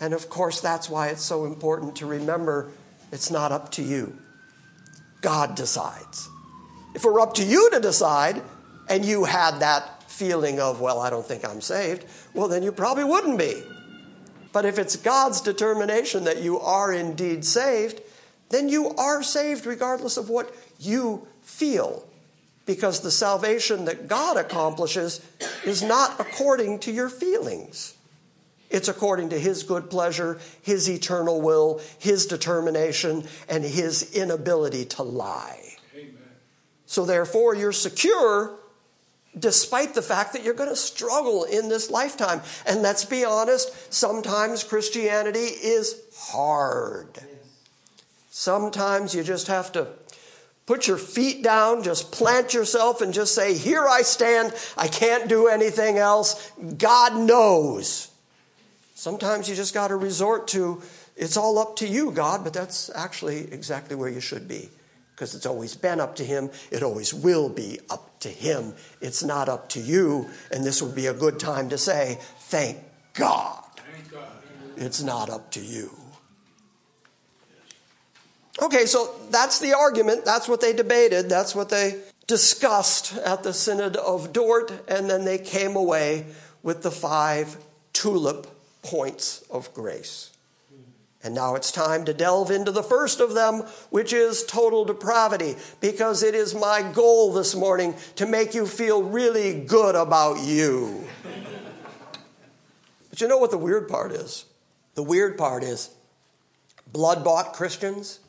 [0.00, 2.70] And of course, that's why it's so important to remember
[3.12, 4.18] it's not up to you.
[5.20, 6.28] God decides.
[6.94, 8.42] If it were up to you to decide,
[8.88, 12.72] and you had that feeling of, well, I don't think I'm saved, well, then you
[12.72, 13.62] probably wouldn't be.
[14.52, 18.00] But if it's God's determination that you are indeed saved,
[18.50, 22.06] then you are saved regardless of what you feel.
[22.64, 25.20] Because the salvation that God accomplishes
[25.64, 27.94] is not according to your feelings.
[28.70, 35.02] It's according to His good pleasure, His eternal will, His determination, and His inability to
[35.02, 35.73] lie.
[36.94, 38.54] So therefore, you're secure
[39.36, 42.40] despite the fact that you're going to struggle in this lifetime.
[42.68, 47.18] And let's be honest, sometimes Christianity is hard.
[48.30, 49.88] Sometimes you just have to
[50.66, 54.54] put your feet down, just plant yourself, and just say, Here I stand.
[54.76, 56.52] I can't do anything else.
[56.78, 58.08] God knows.
[58.94, 60.80] Sometimes you just got to resort to,
[61.16, 64.70] It's all up to you, God, but that's actually exactly where you should be
[65.14, 66.50] because it's always been up to him.
[66.70, 68.74] It always will be up to him.
[69.00, 70.28] It's not up to you.
[70.50, 72.78] And this would be a good time to say, Thank
[73.14, 73.62] God.
[73.76, 74.28] Thank God.
[74.76, 75.90] It's not up to you.
[78.62, 80.24] Okay, so that's the argument.
[80.24, 81.28] That's what they debated.
[81.28, 84.72] That's what they discussed at the Synod of Dort.
[84.88, 86.26] And then they came away
[86.62, 87.56] with the five
[87.92, 88.46] tulip
[88.82, 90.30] points of grace.
[91.24, 95.56] And now it's time to delve into the first of them, which is total depravity,
[95.80, 101.04] because it is my goal this morning to make you feel really good about you.
[103.08, 104.44] but you know what the weird part is?
[104.96, 105.88] The weird part is
[106.92, 108.20] blood bought Christians,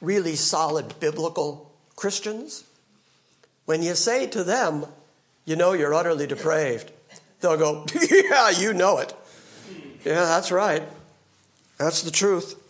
[0.00, 2.62] really solid biblical Christians,
[3.64, 4.86] when you say to them,
[5.44, 6.92] you know you're utterly depraved,
[7.40, 9.12] they'll go, yeah, you know it.
[10.04, 10.82] Yeah, that's right.
[11.82, 12.62] That's the truth.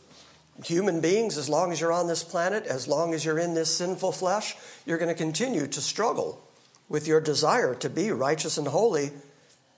[0.65, 3.77] Human beings, as long as you're on this planet, as long as you're in this
[3.77, 4.57] sinful flesh,
[4.87, 6.43] you're going to continue to struggle
[6.89, 9.11] with your desire to be righteous and holy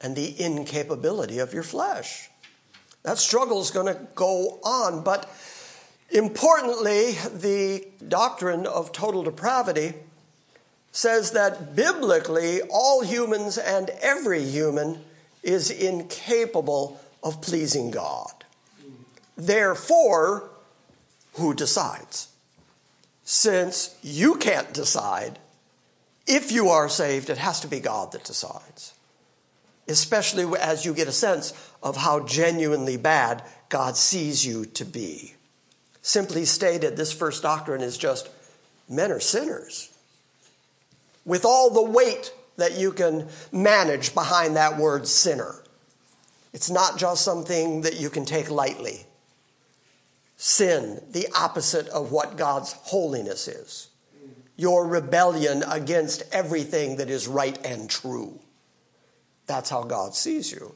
[0.01, 2.31] and the incapability of your flesh.
[3.03, 5.29] That struggle is going to go on, but
[6.11, 9.95] importantly, the doctrine of total depravity
[10.93, 15.01] says that biblically, all humans and every human
[15.43, 18.44] is incapable of pleasing God.
[19.37, 20.51] Therefore,
[21.35, 22.29] who decides?
[23.25, 25.39] Since you can't decide,
[26.27, 28.95] if you are saved, it has to be God that decides.
[29.89, 35.35] Especially as you get a sense of how genuinely bad God sees you to be.
[36.01, 38.29] Simply stated, this first doctrine is just
[38.89, 39.91] men are sinners.
[41.25, 45.57] With all the weight that you can manage behind that word sinner.
[46.53, 49.07] It's not just something that you can take lightly.
[50.37, 53.89] Sin, the opposite of what God's holiness is.
[54.57, 58.41] Your rebellion against everything that is right and true.
[59.47, 60.75] That's how God sees you.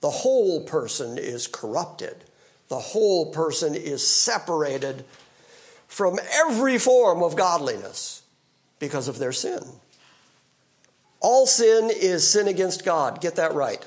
[0.00, 2.24] The whole person is corrupted.
[2.68, 5.04] The whole person is separated
[5.86, 8.22] from every form of godliness
[8.78, 9.60] because of their sin.
[11.20, 13.20] All sin is sin against God.
[13.20, 13.84] Get that right.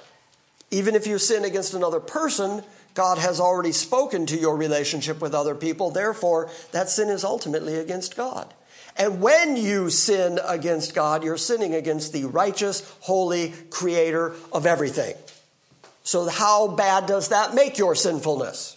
[0.70, 2.64] Even if you sin against another person,
[2.94, 5.92] God has already spoken to your relationship with other people.
[5.92, 8.54] Therefore, that sin is ultimately against God.
[8.98, 15.16] And when you sin against God, you're sinning against the righteous, holy creator of everything.
[16.04, 18.76] So, how bad does that make your sinfulness?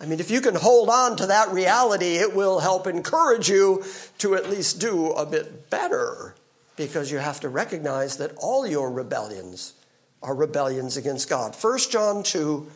[0.00, 3.84] I mean, if you can hold on to that reality, it will help encourage you
[4.18, 6.34] to at least do a bit better
[6.76, 9.74] because you have to recognize that all your rebellions
[10.22, 11.54] are rebellions against God.
[11.54, 12.66] 1 John 2,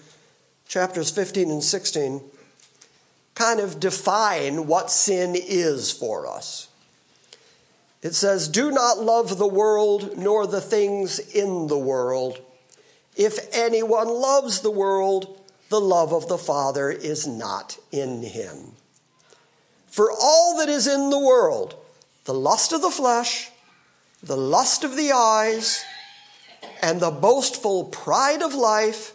[0.68, 2.20] chapters 15 and 16,
[3.34, 6.68] kind of define what sin is for us.
[8.02, 12.40] It says, Do not love the world nor the things in the world.
[13.16, 15.40] If anyone loves the world,
[15.70, 18.72] the love of the Father is not in him.
[19.86, 21.74] For all that is in the world,
[22.24, 23.50] the lust of the flesh,
[24.22, 25.84] the lust of the eyes,
[26.82, 29.14] and the boastful pride of life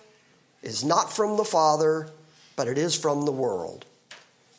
[0.61, 2.09] is not from the Father,
[2.55, 3.85] but it is from the world.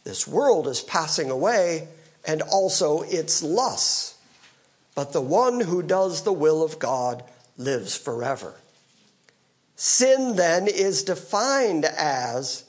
[0.04, 1.88] This world is passing away,
[2.24, 4.16] and also its lusts.
[4.94, 7.24] But the one who does the will of God
[7.56, 8.54] lives forever.
[9.76, 12.64] Sin then is defined as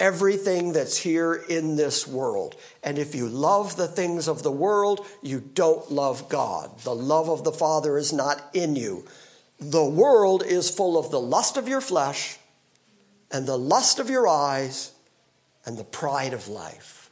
[0.00, 2.54] everything that's here in this world.
[2.82, 6.78] And if you love the things of the world, you don't love God.
[6.80, 9.04] The love of the Father is not in you.
[9.60, 12.38] The world is full of the lust of your flesh
[13.30, 14.92] and the lust of your eyes
[15.66, 17.10] and the pride of life.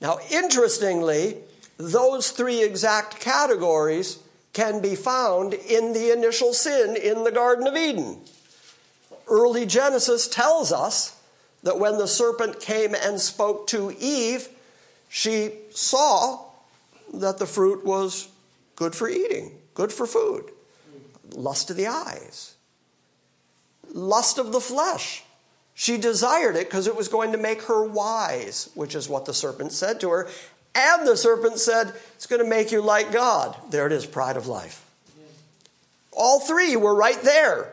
[0.00, 1.36] Now, interestingly,
[1.76, 4.18] those three exact categories
[4.52, 8.20] can be found in the initial sin in the Garden of Eden.
[9.28, 11.20] Early Genesis tells us
[11.64, 14.48] that when the serpent came and spoke to Eve,
[15.08, 16.44] she saw
[17.12, 18.28] that the fruit was
[18.76, 20.50] good for eating, good for food.
[21.34, 22.54] Lust of the eyes,
[23.92, 25.24] lust of the flesh.
[25.74, 29.34] She desired it because it was going to make her wise, which is what the
[29.34, 30.28] serpent said to her.
[30.74, 33.56] And the serpent said, It's going to make you like God.
[33.70, 34.84] There it is, pride of life.
[36.12, 37.72] All three were right there.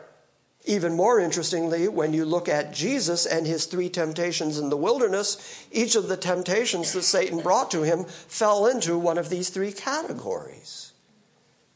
[0.64, 5.66] Even more interestingly, when you look at Jesus and his three temptations in the wilderness,
[5.70, 9.72] each of the temptations that Satan brought to him fell into one of these three
[9.72, 10.92] categories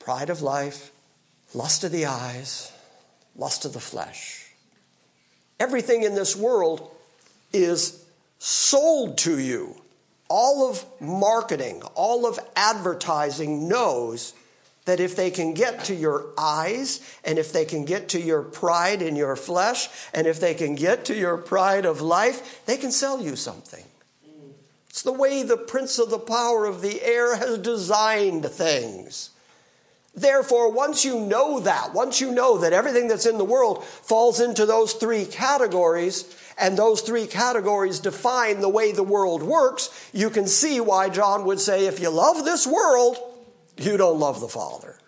[0.00, 0.90] pride of life,
[1.54, 2.72] lust of the eyes,
[3.36, 4.46] lust of the flesh.
[5.58, 6.90] Everything in this world
[7.52, 8.04] is
[8.38, 9.80] sold to you.
[10.28, 14.32] All of marketing, all of advertising knows
[14.86, 18.42] that if they can get to your eyes, and if they can get to your
[18.42, 22.76] pride in your flesh, and if they can get to your pride of life, they
[22.76, 23.84] can sell you something.
[24.88, 29.30] It's the way the prince of the power of the air has designed things.
[30.20, 34.38] Therefore, once you know that, once you know that everything that's in the world falls
[34.38, 40.28] into those three categories, and those three categories define the way the world works, you
[40.28, 43.16] can see why John would say, if you love this world,
[43.78, 44.98] you don't love the Father.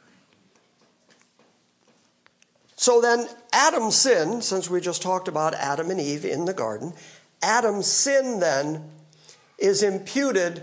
[2.76, 6.94] So then, Adam's sin, since we just talked about Adam and Eve in the garden,
[7.42, 8.90] Adam's sin then
[9.58, 10.62] is imputed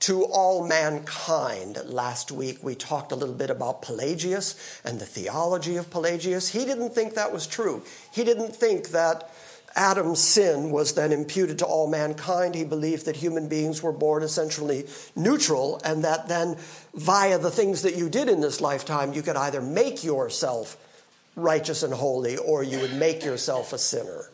[0.00, 1.78] to all mankind.
[1.84, 6.48] Last week we talked a little bit about Pelagius and the theology of Pelagius.
[6.48, 7.82] He didn't think that was true.
[8.12, 9.30] He didn't think that
[9.74, 12.54] Adam's sin was then imputed to all mankind.
[12.54, 16.56] He believed that human beings were born essentially neutral and that then,
[16.94, 20.76] via the things that you did in this lifetime, you could either make yourself
[21.36, 24.30] righteous and holy or you would make yourself a sinner.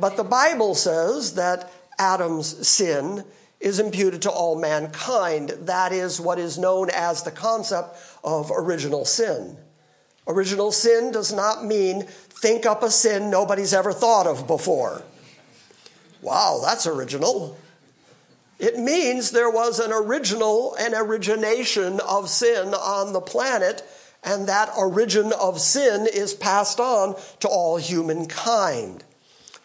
[0.00, 3.24] But the Bible says that Adam's sin
[3.62, 5.50] is imputed to all mankind.
[5.50, 9.56] That is what is known as the concept of original sin.
[10.26, 15.02] Original sin does not mean think up a sin nobody's ever thought of before.
[16.20, 17.56] Wow, that's original.
[18.58, 23.82] It means there was an original and origination of sin on the planet,
[24.24, 29.04] and that origin of sin is passed on to all humankind.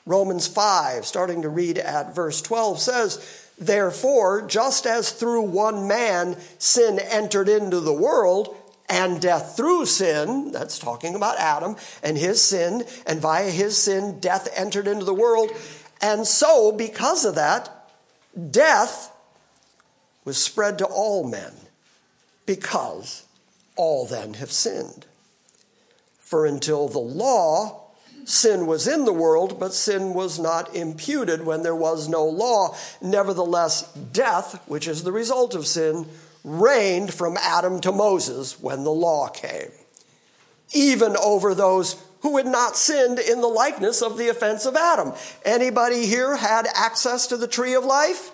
[0.05, 6.37] Romans 5, starting to read at verse 12, says, Therefore, just as through one man
[6.59, 8.55] sin entered into the world,
[8.89, 14.19] and death through sin, that's talking about Adam and his sin, and via his sin,
[14.19, 15.51] death entered into the world.
[16.01, 17.91] And so, because of that,
[18.51, 19.11] death
[20.23, 21.53] was spread to all men,
[22.45, 23.25] because
[23.75, 25.05] all then have sinned.
[26.19, 27.86] For until the law,
[28.27, 32.75] sin was in the world, but sin was not imputed when there was no law.
[33.01, 36.05] Nevertheless, death, which is the result of sin,
[36.43, 39.71] reigned from Adam to Moses when the law came,
[40.73, 45.13] even over those who had not sinned in the likeness of the offense of Adam.
[45.45, 48.31] Anybody here had access to the tree of life?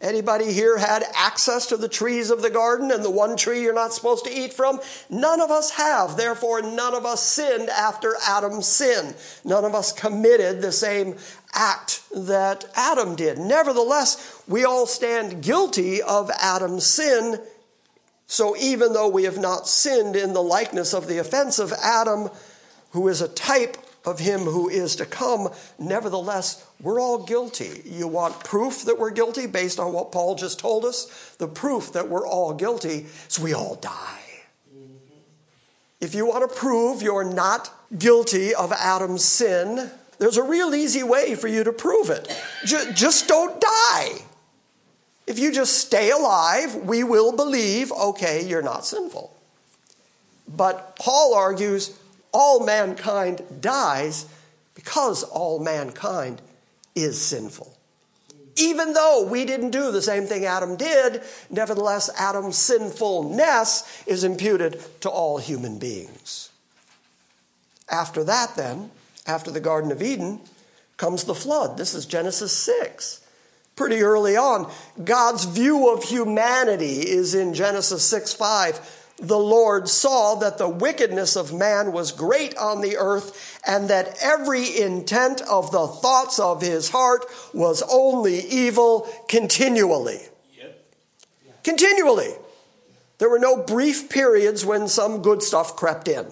[0.00, 3.72] Anybody here had access to the trees of the garden and the one tree you're
[3.72, 4.78] not supposed to eat from?
[5.08, 6.18] None of us have.
[6.18, 9.14] Therefore, none of us sinned after Adam's sin.
[9.42, 11.16] None of us committed the same
[11.54, 13.38] act that Adam did.
[13.38, 17.40] Nevertheless, we all stand guilty of Adam's sin.
[18.26, 22.28] So even though we have not sinned in the likeness of the offense of Adam,
[22.90, 25.48] who is a type of him who is to come,
[25.78, 27.82] nevertheless, we're all guilty.
[27.84, 31.34] You want proof that we're guilty based on what Paul just told us?
[31.38, 34.20] The proof that we're all guilty is we all die.
[36.00, 41.02] If you want to prove you're not guilty of Adam's sin, there's a real easy
[41.02, 42.32] way for you to prove it.
[42.64, 44.10] Just don't die.
[45.26, 49.36] If you just stay alive, we will believe, okay, you're not sinful.
[50.46, 51.98] But Paul argues
[52.36, 54.26] all mankind dies
[54.74, 56.42] because all mankind
[56.94, 57.74] is sinful.
[58.56, 64.82] Even though we didn't do the same thing Adam did, nevertheless, Adam's sinfulness is imputed
[65.00, 66.50] to all human beings.
[67.88, 68.90] After that, then,
[69.26, 70.40] after the Garden of Eden,
[70.98, 71.78] comes the flood.
[71.78, 73.22] This is Genesis 6.
[73.76, 74.70] Pretty early on,
[75.02, 81.36] God's view of humanity is in Genesis 6 5 the Lord saw that the wickedness
[81.36, 86.60] of man was great on the earth, and that every intent of the thoughts of
[86.60, 90.20] his heart was only evil continually.
[91.64, 92.34] Continually.
[93.18, 96.26] There were no brief periods when some good stuff crept in.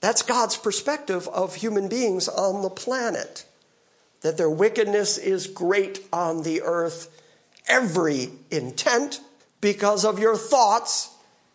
[0.00, 3.46] That's God's perspective of human beings on the planet.
[4.20, 7.08] That their wickedness is great on the earth.
[7.66, 9.20] Every intent,
[9.60, 11.10] because of your thoughts,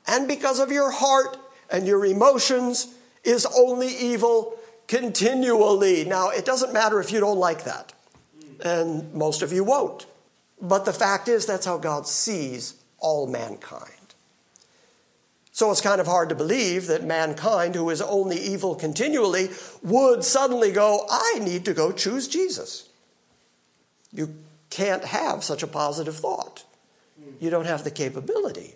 [0.07, 1.37] and because of your heart
[1.69, 2.93] and your emotions
[3.23, 6.05] is only evil continually.
[6.05, 7.93] Now, it doesn't matter if you don't like that,
[8.63, 10.05] and most of you won't.
[10.61, 13.91] But the fact is, that's how God sees all mankind.
[15.51, 19.49] So it's kind of hard to believe that mankind, who is only evil continually,
[19.81, 22.89] would suddenly go, I need to go choose Jesus.
[24.11, 24.35] You
[24.69, 26.65] can't have such a positive thought.
[27.39, 28.75] You don't have the capability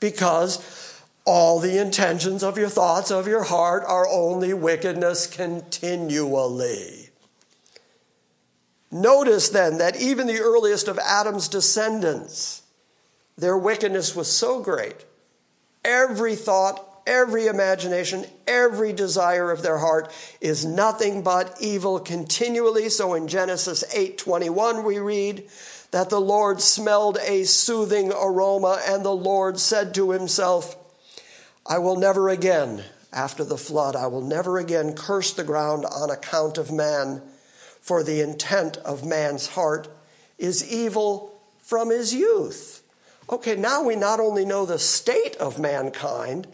[0.00, 7.10] because all the intentions of your thoughts of your heart are only wickedness continually.
[8.92, 12.62] Notice then that even the earliest of Adam's descendants,
[13.36, 15.04] their wickedness was so great.
[15.84, 22.88] Every thought, every imagination, every desire of their heart is nothing but evil continually.
[22.88, 25.48] So in Genesis 8:21 we read,
[25.90, 30.76] that the Lord smelled a soothing aroma, and the Lord said to himself,
[31.66, 36.10] I will never again, after the flood, I will never again curse the ground on
[36.10, 37.22] account of man,
[37.80, 39.88] for the intent of man's heart
[40.38, 42.82] is evil from his youth.
[43.30, 46.46] Okay, now we not only know the state of mankind,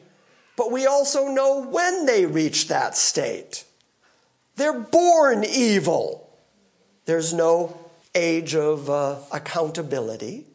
[0.57, 3.65] but we also know when they reach that state.
[4.57, 6.31] They're born evil.
[7.05, 7.77] There's no
[8.15, 10.47] age of uh, accountability,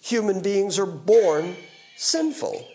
[0.00, 1.56] human beings are born
[1.96, 2.66] sinful.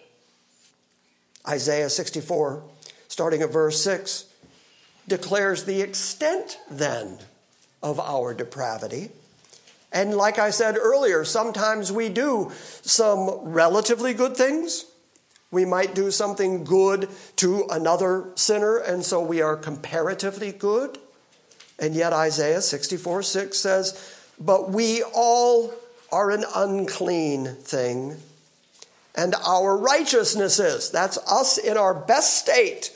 [1.47, 2.63] Isaiah 64,
[3.07, 4.25] starting at verse 6,
[5.07, 7.19] declares the extent then
[7.83, 9.11] of our depravity.
[9.91, 14.85] And like I said earlier, sometimes we do some relatively good things.
[15.51, 20.97] We might do something good to another sinner, and so we are comparatively good.
[21.79, 25.73] And yet Isaiah 64 6 says, But we all
[26.11, 28.15] are an unclean thing,
[29.15, 32.95] and our righteousnesses, that's us in our best state,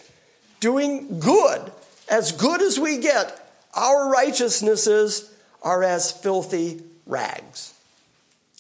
[0.60, 1.72] doing good,
[2.10, 3.36] as good as we get,
[3.74, 7.74] our righteousnesses are as filthy rags.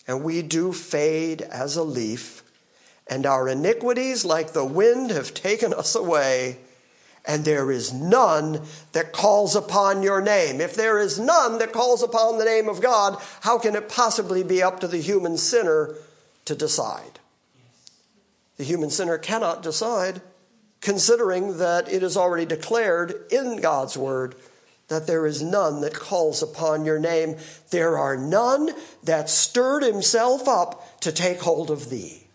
[0.08, 2.44] And we do fade as a leaf,
[3.08, 6.58] and our iniquities, like the wind, have taken us away
[7.30, 8.60] and there is none
[8.94, 10.60] that calls upon your name.
[10.60, 14.42] If there is none that calls upon the name of God, how can it possibly
[14.42, 15.94] be up to the human sinner
[16.46, 17.20] to decide?
[18.58, 20.24] The human sinner cannot decide,
[20.82, 24.34] considering that it is already declared in God's word
[24.88, 27.36] that there is none that calls upon your name.
[27.70, 28.72] There are none
[29.04, 32.26] that stirred himself up to take hold of thee.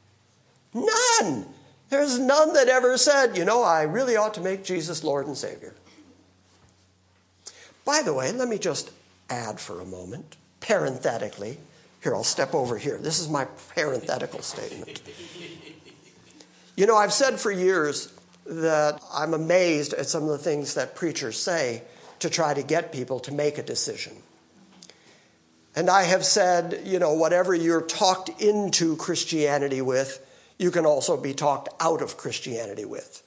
[0.73, 1.47] None.
[1.91, 5.37] There's none that ever said, you know, I really ought to make Jesus Lord and
[5.37, 5.75] Savior.
[7.85, 8.91] By the way, let me just
[9.29, 11.59] add for a moment, parenthetically.
[12.03, 12.99] Here, I'll step over here.
[12.99, 15.03] This is my parenthetical statement.
[16.77, 18.13] You know, I've said for years
[18.47, 21.83] that I'm amazed at some of the things that preachers say
[22.19, 24.15] to try to get people to make a decision.
[25.77, 30.24] And I have said, you know, whatever you're talked into Christianity with,
[30.59, 33.23] you can also be talked out of Christianity with.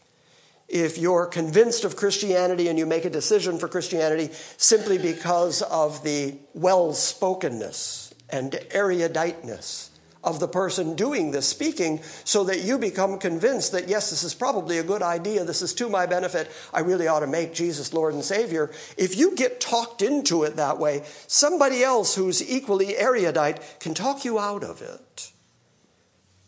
[0.67, 6.03] If you're convinced of Christianity and you make a decision for Christianity simply because of
[6.03, 9.91] the well spokenness and eruditeness
[10.23, 14.33] of the person doing the speaking, so that you become convinced that, yes, this is
[14.33, 17.93] probably a good idea, this is to my benefit, I really ought to make Jesus
[17.93, 18.69] Lord and Savior.
[18.97, 24.25] If you get talked into it that way, somebody else who's equally erudite can talk
[24.25, 25.31] you out of it.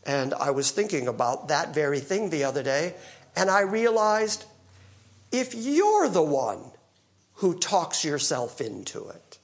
[0.10, 2.95] And I was thinking about that very thing the other day,
[3.36, 4.45] and I realized
[5.32, 6.72] if you're the one
[7.34, 9.38] who talks yourself into it,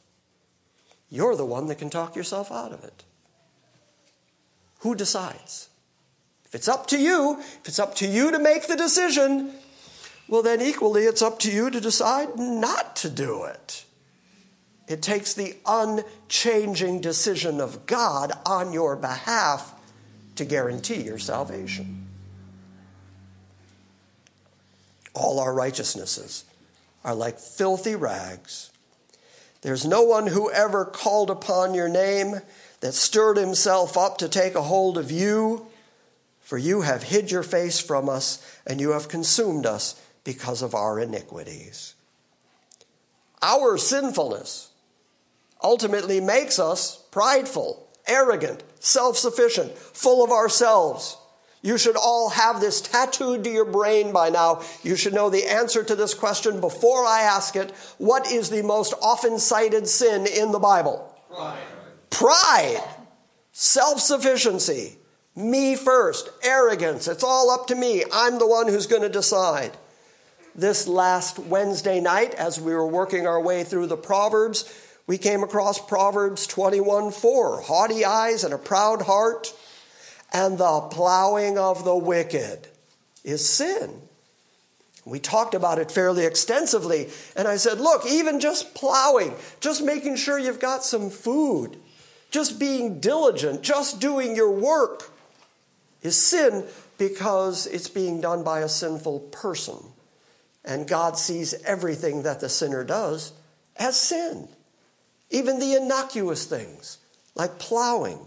[1.07, 3.03] you're the one that can talk yourself out of it.
[4.80, 5.70] Who decides?
[6.45, 9.51] If it's up to you, if it's up to you to make the decision,
[10.28, 13.86] well, then equally it's up to you to decide not to do it.
[14.88, 19.74] It takes the unchanging decision of God on your behalf
[20.36, 22.08] to guarantee your salvation.
[25.14, 26.44] All our righteousnesses
[27.04, 28.72] are like filthy rags.
[29.62, 32.42] There's no one who ever called upon your name
[32.82, 35.68] that stirred himself up to take a hold of you,
[36.42, 40.76] for you have hid your face from us, and you have consumed us because of
[40.76, 41.96] our iniquities.
[43.42, 44.70] Our sinfulness
[45.64, 51.18] ultimately makes us prideful arrogant, self sufficient, full of ourselves.
[51.66, 54.62] You should all have this tattooed to your brain by now.
[54.84, 57.72] You should know the answer to this question before I ask it.
[57.97, 61.12] What is the most often cited sin in the Bible?
[61.28, 61.58] Pride.
[62.12, 62.84] Pride.
[63.51, 64.97] Self sufficiency.
[65.36, 66.30] Me first.
[66.43, 67.08] Arrogance.
[67.08, 68.03] It's all up to me.
[68.14, 69.72] I'm the one who's going to decide.
[70.53, 74.72] This last Wednesday night, as we were working our way through the Proverbs,
[75.08, 79.53] we came across Proverbs 21 4 haughty eyes and a proud heart,
[80.34, 82.68] and the plowing of the wicked
[83.24, 84.01] is sin.
[85.06, 90.16] We talked about it fairly extensively, and I said, look, even just plowing, just making
[90.16, 91.78] sure you've got some food,
[92.32, 95.12] just being diligent, just doing your work
[96.01, 96.64] is sin
[96.97, 99.78] because it's being done by a sinful person.
[100.64, 103.32] And God sees everything that the sinner does
[103.78, 104.47] as sin
[105.30, 106.97] even the innocuous things
[107.36, 108.19] like plowing.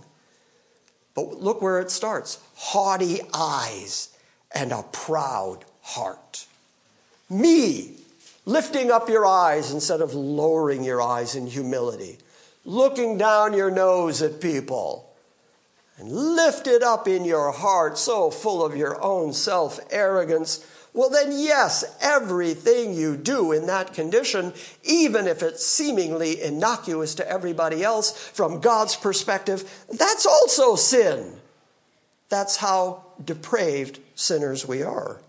[1.15, 4.17] But look where it starts haughty eyes
[4.55, 6.47] and a proud heart.
[7.31, 7.97] Me,
[8.45, 12.19] lifting up your eyes instead of lowering your eyes in humility,
[12.65, 15.05] looking down your nose at people,
[15.99, 20.65] and lifted up in your heart, so full of your own self arrogance
[20.99, 27.31] well, then, yes, everything you do in that condition, even if it's seemingly innocuous to
[27.31, 31.39] everybody else from God's perspective, that's also sin.
[32.31, 35.21] That's how depraved sinners we are.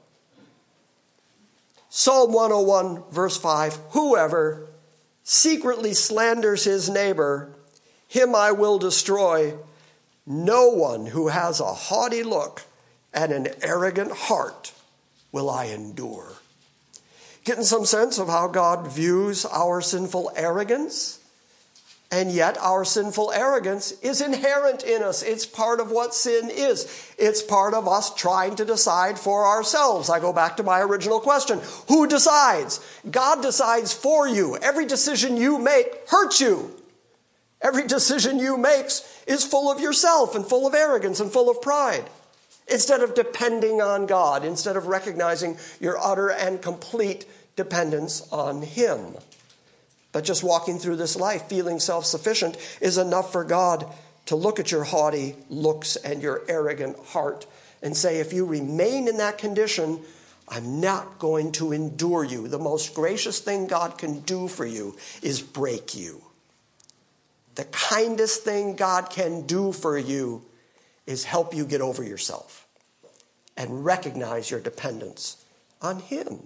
[1.87, 4.65] Psalm 101, verse 5 Whoever
[5.21, 7.53] secretly slanders his neighbor,
[8.07, 9.53] him I will destroy.
[10.25, 12.63] No one who has a haughty look
[13.13, 14.73] and an arrogant heart
[15.31, 16.33] will I endure.
[17.43, 21.19] Getting some sense of how God views our sinful arrogance?
[22.11, 25.21] And yet, our sinful arrogance is inherent in us.
[25.21, 27.13] It's part of what sin is.
[27.19, 30.09] It's part of us trying to decide for ourselves.
[30.09, 32.79] I go back to my original question Who decides?
[33.09, 34.57] God decides for you.
[34.57, 36.75] Every decision you make hurts you.
[37.61, 38.85] Every decision you make
[39.27, 42.05] is full of yourself and full of arrogance and full of pride.
[42.71, 49.15] Instead of depending on God, instead of recognizing your utter and complete dependence on Him.
[50.11, 53.85] But just walking through this life feeling self sufficient is enough for God
[54.27, 57.45] to look at your haughty looks and your arrogant heart
[57.81, 59.99] and say, if you remain in that condition,
[60.47, 62.47] I'm not going to endure you.
[62.47, 66.23] The most gracious thing God can do for you is break you.
[67.55, 70.43] The kindest thing God can do for you
[71.09, 72.67] is help you get over yourself
[73.57, 75.43] and recognize your dependence
[75.81, 76.39] on Him.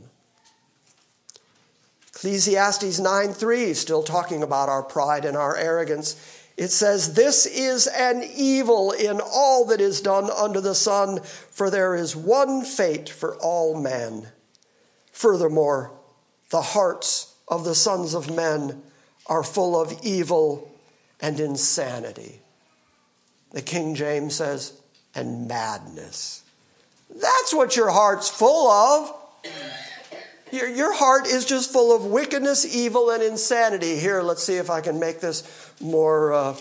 [2.07, 6.16] Ecclesiastes 9:3 still talking about our pride and our arrogance.
[6.55, 11.70] It says, This is an evil in all that is done under the sun, for
[11.70, 14.30] there is one fate for all men.
[15.11, 15.91] Furthermore,
[16.51, 18.82] the hearts of the sons of men
[19.26, 20.72] are full of evil
[21.20, 22.43] and insanity.
[23.54, 24.74] The King James says,
[25.16, 26.43] and madness.
[27.10, 29.16] That's what your heart's full of.
[30.51, 33.97] Your, your heart is just full of wickedness, evil, and insanity.
[33.97, 36.56] Here, let's see if I can make this more uh,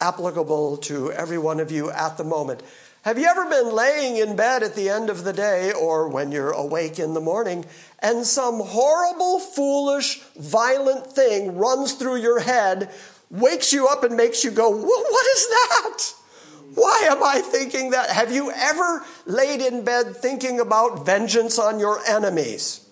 [0.00, 2.62] applicable to every one of you at the moment.
[3.02, 6.30] Have you ever been laying in bed at the end of the day or when
[6.30, 7.64] you're awake in the morning
[8.00, 12.90] and some horrible, foolish, violent thing runs through your head,
[13.30, 16.14] wakes you up, and makes you go, What is that?
[16.78, 18.08] Why am I thinking that?
[18.10, 22.88] Have you ever laid in bed thinking about vengeance on your enemies?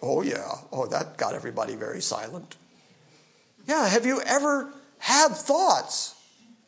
[0.00, 0.52] Oh, yeah.
[0.70, 2.54] Oh, that got everybody very silent.
[3.66, 6.14] Yeah, have you ever had thoughts,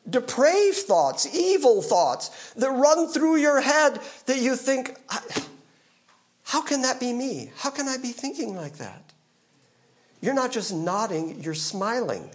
[0.09, 4.97] depraved thoughts, evil thoughts that run through your head that you think,
[6.43, 7.53] how can that be me?
[7.59, 9.05] How can I be thinking like that?
[10.21, 12.29] You're not just nodding, you're smiling.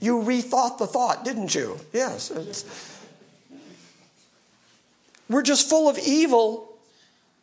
[0.00, 1.80] You rethought the thought, didn't you?
[1.94, 2.30] Yes.
[5.28, 6.76] We're just full of evil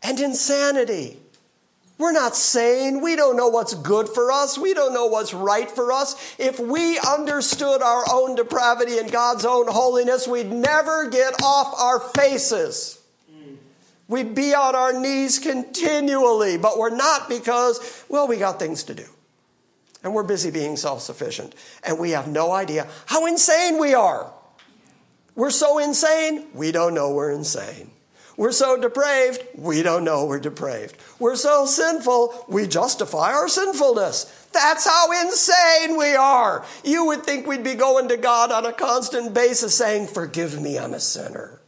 [0.03, 1.17] and insanity.
[1.97, 3.01] We're not sane.
[3.01, 4.57] We don't know what's good for us.
[4.57, 6.35] We don't know what's right for us.
[6.39, 11.99] If we understood our own depravity and God's own holiness, we'd never get off our
[11.99, 12.99] faces.
[14.07, 18.95] We'd be on our knees continually, but we're not because, well, we got things to
[18.95, 19.05] do.
[20.03, 21.55] And we're busy being self sufficient.
[21.83, 24.33] And we have no idea how insane we are.
[25.41, 27.89] We're so insane, we don't know we're insane.
[28.37, 30.97] We're so depraved, we don't know we're depraved.
[31.17, 34.25] We're so sinful, we justify our sinfulness.
[34.53, 36.63] That's how insane we are.
[36.83, 40.77] You would think we'd be going to God on a constant basis saying, Forgive me,
[40.77, 41.59] I'm a sinner.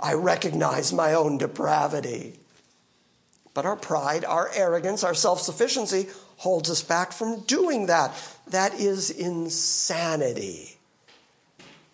[0.00, 2.40] I recognize my own depravity.
[3.54, 8.12] But our pride, our arrogance, our self sufficiency holds us back from doing that.
[8.48, 10.77] That is insanity.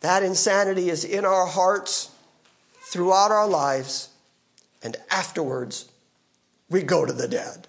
[0.04, 2.10] That insanity is in our hearts
[2.82, 4.10] throughout our lives,
[4.82, 5.88] and afterwards,
[6.68, 7.68] we go to the dead.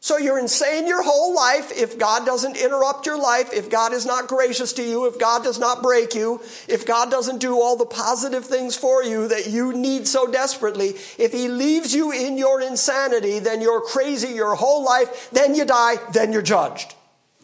[0.00, 4.06] So you're insane your whole life if God doesn't interrupt your life, if God is
[4.06, 7.76] not gracious to you, if God does not break you, if God doesn't do all
[7.76, 10.94] the positive things for you that you need so desperately.
[11.18, 15.66] If He leaves you in your insanity, then you're crazy your whole life, then you
[15.66, 16.94] die, then you're judged.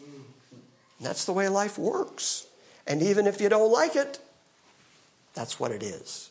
[0.01, 0.23] Mm.
[0.97, 2.47] And that's the way life works.
[2.91, 4.19] And even if you don't like it,
[5.33, 6.29] that's what it is.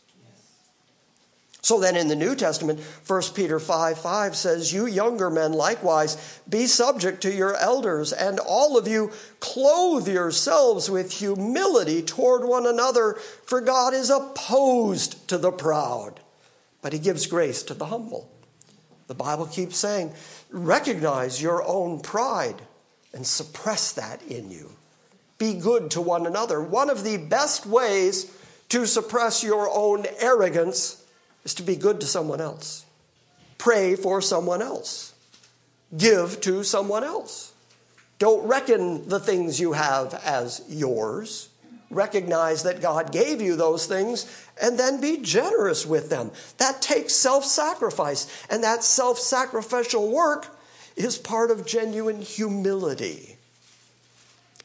[1.62, 6.38] So then in the New Testament, 1 Peter 5 5 says, You younger men likewise
[6.46, 12.66] be subject to your elders, and all of you clothe yourselves with humility toward one
[12.66, 13.14] another,
[13.46, 16.20] for God is opposed to the proud,
[16.82, 18.30] but he gives grace to the humble.
[19.06, 20.12] The Bible keeps saying,
[20.50, 22.60] Recognize your own pride
[23.14, 24.72] and suppress that in you.
[25.40, 26.60] Be good to one another.
[26.60, 28.30] One of the best ways
[28.68, 31.02] to suppress your own arrogance
[31.44, 32.84] is to be good to someone else.
[33.56, 35.14] Pray for someone else.
[35.96, 37.54] Give to someone else.
[38.18, 41.48] Don't reckon the things you have as yours.
[41.88, 46.32] Recognize that God gave you those things and then be generous with them.
[46.58, 50.54] That takes self sacrifice, and that self sacrificial work
[50.96, 53.38] is part of genuine humility.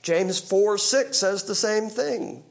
[0.06, 2.44] James 4 6 says the same thing.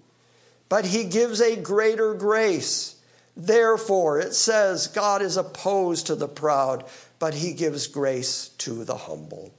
[0.68, 2.96] But he gives a greater grace.
[3.36, 6.84] Therefore, it says, God is opposed to the proud,
[7.20, 9.54] but he gives grace to the humble.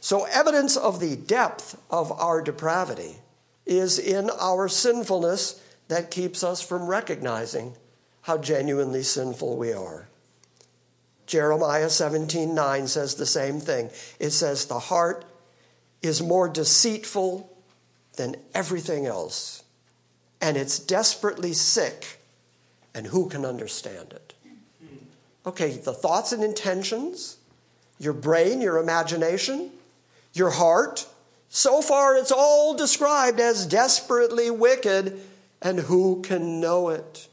[0.00, 3.18] So, evidence of the depth of our depravity
[3.66, 7.74] is in our sinfulness that keeps us from recognizing
[8.22, 10.08] how genuinely sinful we are.
[11.26, 13.90] Jeremiah 17 9 says the same thing.
[14.18, 15.24] It says, The heart
[16.02, 17.50] is more deceitful
[18.16, 19.62] than everything else,
[20.40, 22.20] and it's desperately sick,
[22.94, 24.34] and who can understand it?
[25.46, 27.38] Okay, the thoughts and intentions,
[27.98, 29.70] your brain, your imagination,
[30.34, 31.06] your heart,
[31.48, 35.20] so far it's all described as desperately wicked,
[35.62, 37.27] and who can know it?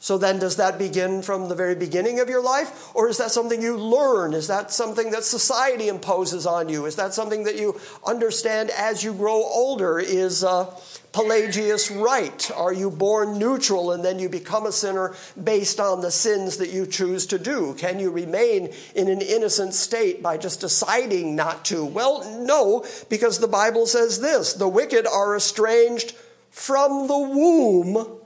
[0.00, 2.94] So then, does that begin from the very beginning of your life?
[2.94, 4.32] Or is that something you learn?
[4.32, 6.86] Is that something that society imposes on you?
[6.86, 9.98] Is that something that you understand as you grow older?
[9.98, 10.66] Is uh,
[11.12, 12.48] Pelagius right?
[12.52, 16.70] Are you born neutral and then you become a sinner based on the sins that
[16.70, 17.74] you choose to do?
[17.74, 21.84] Can you remain in an innocent state by just deciding not to?
[21.84, 26.14] Well, no, because the Bible says this the wicked are estranged
[26.50, 28.17] from the womb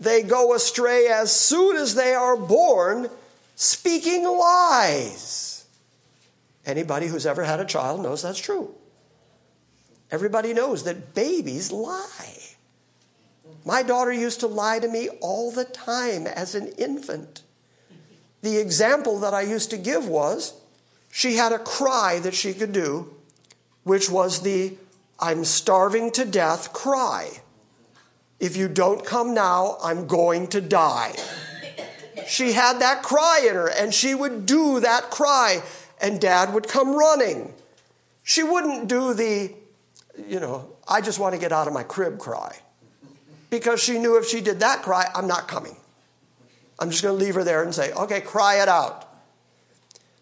[0.00, 3.10] they go astray as soon as they are born,
[3.54, 5.66] speaking lies.
[6.64, 8.74] Anybody who's ever had a child knows that's true.
[10.10, 12.38] Everybody knows that babies lie.
[13.64, 17.42] My daughter used to lie to me all the time as an infant.
[18.42, 20.54] The example that I used to give was
[21.12, 23.14] she had a cry that she could do,
[23.84, 24.76] which was the
[25.18, 27.42] I'm starving to death cry.
[28.40, 31.14] If you don't come now, I'm going to die.
[32.26, 35.62] She had that cry in her, and she would do that cry,
[36.00, 37.52] and dad would come running.
[38.22, 39.54] She wouldn't do the,
[40.26, 42.56] you know, I just want to get out of my crib cry.
[43.50, 45.76] Because she knew if she did that cry, I'm not coming.
[46.78, 49.06] I'm just going to leave her there and say, okay, cry it out.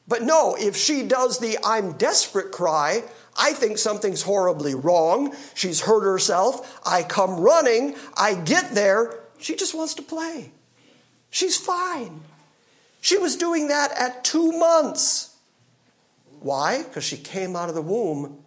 [0.08, 3.04] But no, if she does the I'm desperate cry,
[3.38, 5.34] I think something's horribly wrong.
[5.54, 6.80] She's hurt herself.
[6.84, 7.94] I come running.
[8.16, 9.14] I get there.
[9.38, 10.50] She just wants to play.
[11.30, 12.22] She's fine.
[13.00, 15.36] She was doing that at two months.
[16.40, 16.82] Why?
[16.82, 18.38] Because she came out of the womb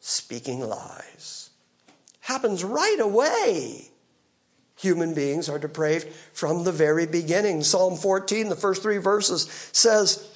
[0.00, 1.48] speaking lies.
[2.20, 3.88] Happens right away.
[4.76, 7.62] Human beings are depraved from the very beginning.
[7.62, 10.28] Psalm 14, the first three verses says,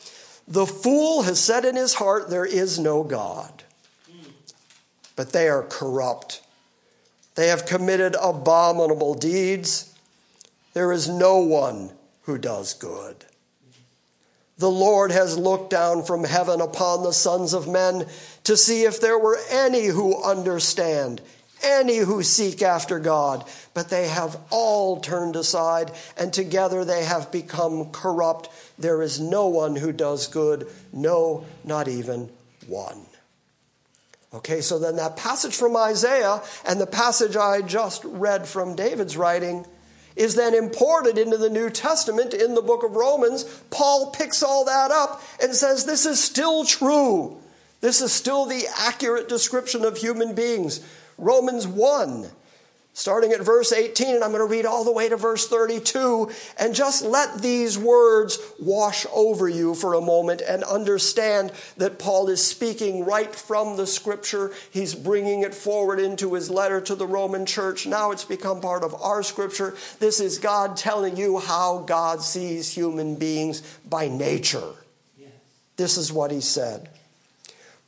[0.46, 3.64] The fool has said in his heart, There is no God
[5.18, 6.42] but they are corrupt.
[7.34, 9.92] They have committed abominable deeds.
[10.74, 11.90] There is no one
[12.22, 13.24] who does good.
[14.58, 18.06] The Lord has looked down from heaven upon the sons of men
[18.44, 21.20] to see if there were any who understand,
[21.64, 23.44] any who seek after God.
[23.74, 28.50] But they have all turned aside, and together they have become corrupt.
[28.78, 32.30] There is no one who does good, no, not even
[32.68, 33.07] one.
[34.33, 39.16] Okay, so then that passage from Isaiah and the passage I just read from David's
[39.16, 39.64] writing
[40.16, 43.45] is then imported into the New Testament in the book of Romans.
[43.70, 47.39] Paul picks all that up and says this is still true.
[47.81, 50.81] This is still the accurate description of human beings.
[51.16, 52.29] Romans 1
[52.99, 56.32] starting at verse 18, and I'm going to read all the way to verse 32,
[56.59, 62.28] and just let these words wash over you for a moment and understand that Paul
[62.28, 64.53] is speaking right from the scripture.
[64.72, 67.86] He's bringing it forward into his letter to the Roman church.
[67.86, 69.76] Now it's become part of our scripture.
[70.01, 74.72] This is God telling you how God sees human beings by nature.
[75.76, 76.88] This is what he said.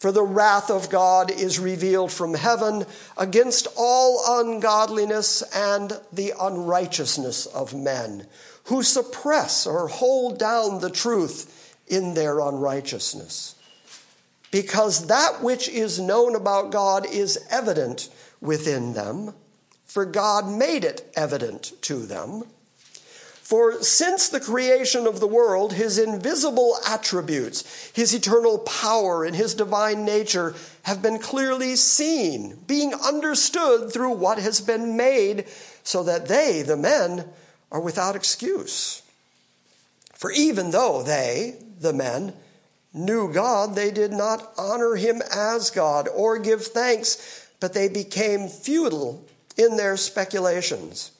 [0.01, 2.87] For the wrath of God is revealed from heaven
[3.19, 8.27] against all ungodliness and the unrighteousness of men,
[8.65, 13.57] who suppress or hold down the truth in their unrighteousness.
[14.51, 18.09] Because that which is known about God is evident
[18.41, 19.35] within them,
[19.85, 22.45] for God made it evident to them.
[23.51, 29.55] For since the creation of the world, his invisible attributes, his eternal power, and his
[29.55, 35.47] divine nature have been clearly seen, being understood through what has been made,
[35.83, 37.25] so that they, the men,
[37.73, 39.03] are without excuse.
[40.15, 42.35] For even though they, the men,
[42.95, 48.47] knew God, they did not honor him as God or give thanks, but they became
[48.47, 49.27] futile
[49.57, 51.11] in their speculations,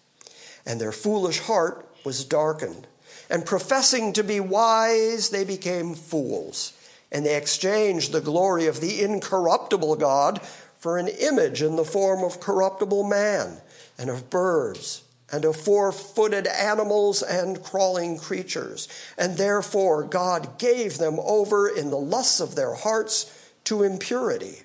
[0.65, 2.87] and their foolish heart was darkened.
[3.29, 6.73] And professing to be wise, they became fools.
[7.13, 10.41] And they exchanged the glory of the incorruptible God
[10.79, 13.61] for an image in the form of corruptible man,
[13.99, 18.89] and of birds, and of four footed animals and crawling creatures.
[19.19, 24.63] And therefore God gave them over in the lusts of their hearts to impurity,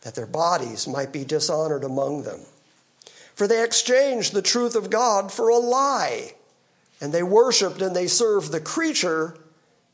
[0.00, 2.40] that their bodies might be dishonored among them.
[3.34, 6.34] For they exchanged the truth of God for a lie,
[7.02, 9.36] and they worshiped and they served the creature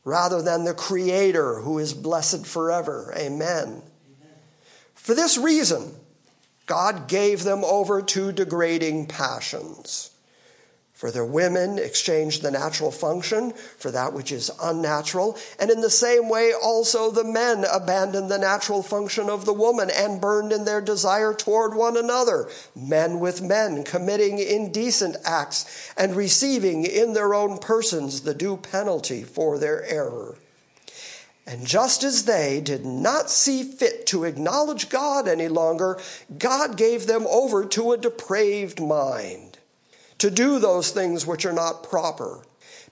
[0.05, 3.11] rather than the Creator who is blessed forever.
[3.17, 3.65] Amen.
[3.65, 3.81] Amen.
[4.93, 5.95] For this reason,
[6.67, 10.11] God gave them over to degrading passions.
[10.99, 15.37] For their women exchanged the natural function for that which is unnatural.
[15.57, 19.89] And in the same way, also the men abandoned the natural function of the woman
[19.89, 26.17] and burned in their desire toward one another, men with men, committing indecent acts and
[26.17, 30.35] receiving in their own persons the due penalty for their error.
[31.47, 35.97] And just as they did not see fit to acknowledge God any longer,
[36.37, 39.48] God gave them over to a depraved mind
[40.19, 42.43] to do those things which are not proper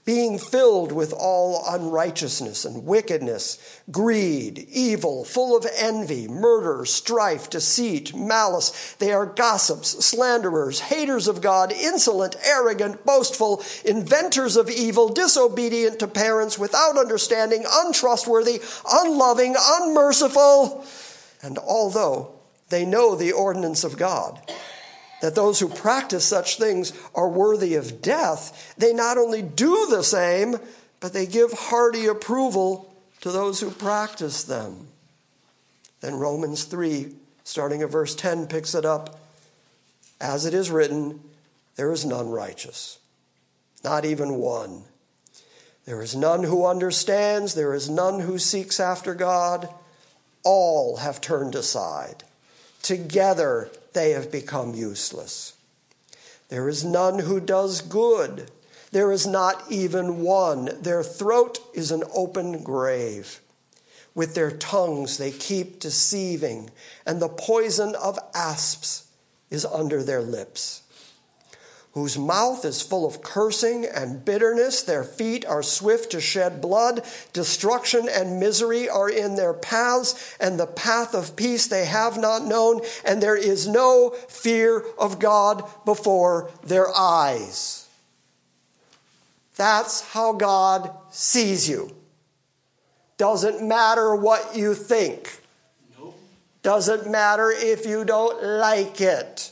[0.07, 8.15] being filled with all unrighteousness and wickedness, greed, evil, full of envy, murder, strife, deceit,
[8.15, 8.95] malice.
[8.99, 16.07] They are gossips, slanderers, haters of God, insolent, arrogant, boastful, inventors of evil, disobedient to
[16.07, 20.85] parents, without understanding, untrustworthy, unloving, unmerciful.
[21.43, 22.31] And although
[22.69, 24.39] they know the ordinance of God,
[25.21, 30.03] that those who practice such things are worthy of death, they not only do the
[30.03, 30.57] same,
[30.99, 34.87] but they give hearty approval to those who practice them.
[36.01, 37.13] Then Romans 3,
[37.43, 39.19] starting at verse 10, picks it up.
[40.21, 41.21] As it is written,
[41.75, 42.99] there is none righteous,
[43.83, 44.83] not even one.
[45.85, 49.69] There is none who understands, there is none who seeks after God.
[50.43, 52.23] All have turned aside.
[52.81, 55.53] Together they have become useless.
[56.49, 58.51] There is none who does good.
[58.91, 60.69] There is not even one.
[60.79, 63.41] Their throat is an open grave.
[64.13, 66.69] With their tongues they keep deceiving,
[67.07, 69.07] and the poison of asps
[69.49, 70.83] is under their lips
[71.97, 74.83] whose mouth is full of cursing and bitterness.
[74.83, 77.03] Their feet are swift to shed blood.
[77.33, 82.45] Destruction and misery are in their paths, and the path of peace they have not
[82.45, 87.87] known, and there is no fear of God before their eyes.
[89.55, 91.95] That's how God sees you.
[93.17, 95.41] Doesn't matter what you think.
[96.61, 99.51] Doesn't matter if you don't like it.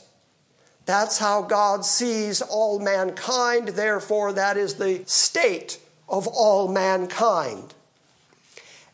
[0.86, 3.68] That's how God sees all mankind.
[3.68, 5.78] Therefore, that is the state
[6.08, 7.74] of all mankind.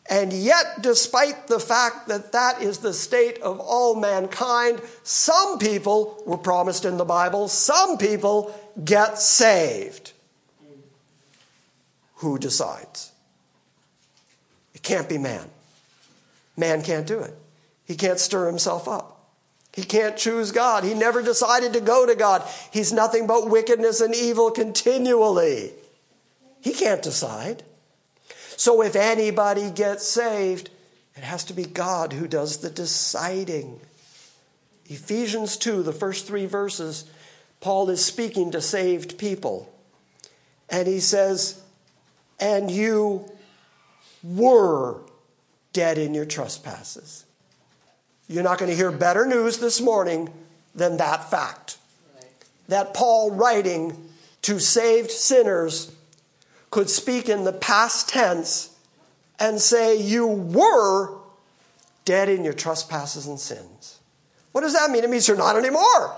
[0.09, 6.21] And yet, despite the fact that that is the state of all mankind, some people
[6.25, 10.11] were promised in the Bible, some people get saved.
[12.15, 13.11] Who decides?
[14.73, 15.45] It can't be man.
[16.57, 17.33] Man can't do it.
[17.85, 19.22] He can't stir himself up.
[19.73, 20.83] He can't choose God.
[20.83, 22.43] He never decided to go to God.
[22.71, 25.71] He's nothing but wickedness and evil continually.
[26.61, 27.63] He can't decide.
[28.55, 30.69] So if anybody gets saved,
[31.15, 33.79] it has to be God who does the deciding.
[34.85, 37.05] Ephesians 2, the first three verses,
[37.59, 39.73] Paul is speaking to saved people.
[40.69, 41.61] And he says,
[42.39, 43.31] And you
[44.23, 45.01] were
[45.71, 47.22] dead in your trespasses.
[48.27, 50.31] You're not going to hear better news this morning
[50.73, 51.77] than that fact.
[52.69, 54.09] That Paul, writing
[54.43, 55.91] to saved sinners,
[56.71, 58.75] could speak in the past tense
[59.39, 61.17] and say, You were
[62.05, 63.99] dead in your trespasses and sins.
[64.53, 65.03] What does that mean?
[65.03, 66.15] It means you're not anymore.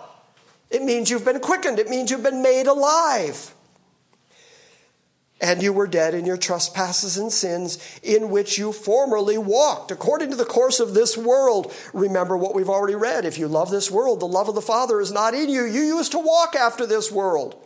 [0.70, 1.80] It means you've been quickened.
[1.80, 3.55] It means you've been made alive
[5.42, 10.30] and you were dead in your trespasses and sins in which you formerly walked, according
[10.30, 11.74] to the course of this world.
[11.94, 13.26] Remember what we've already read.
[13.26, 15.66] If you love this world, the love of the Father is not in you.
[15.66, 17.62] You used to walk after this world.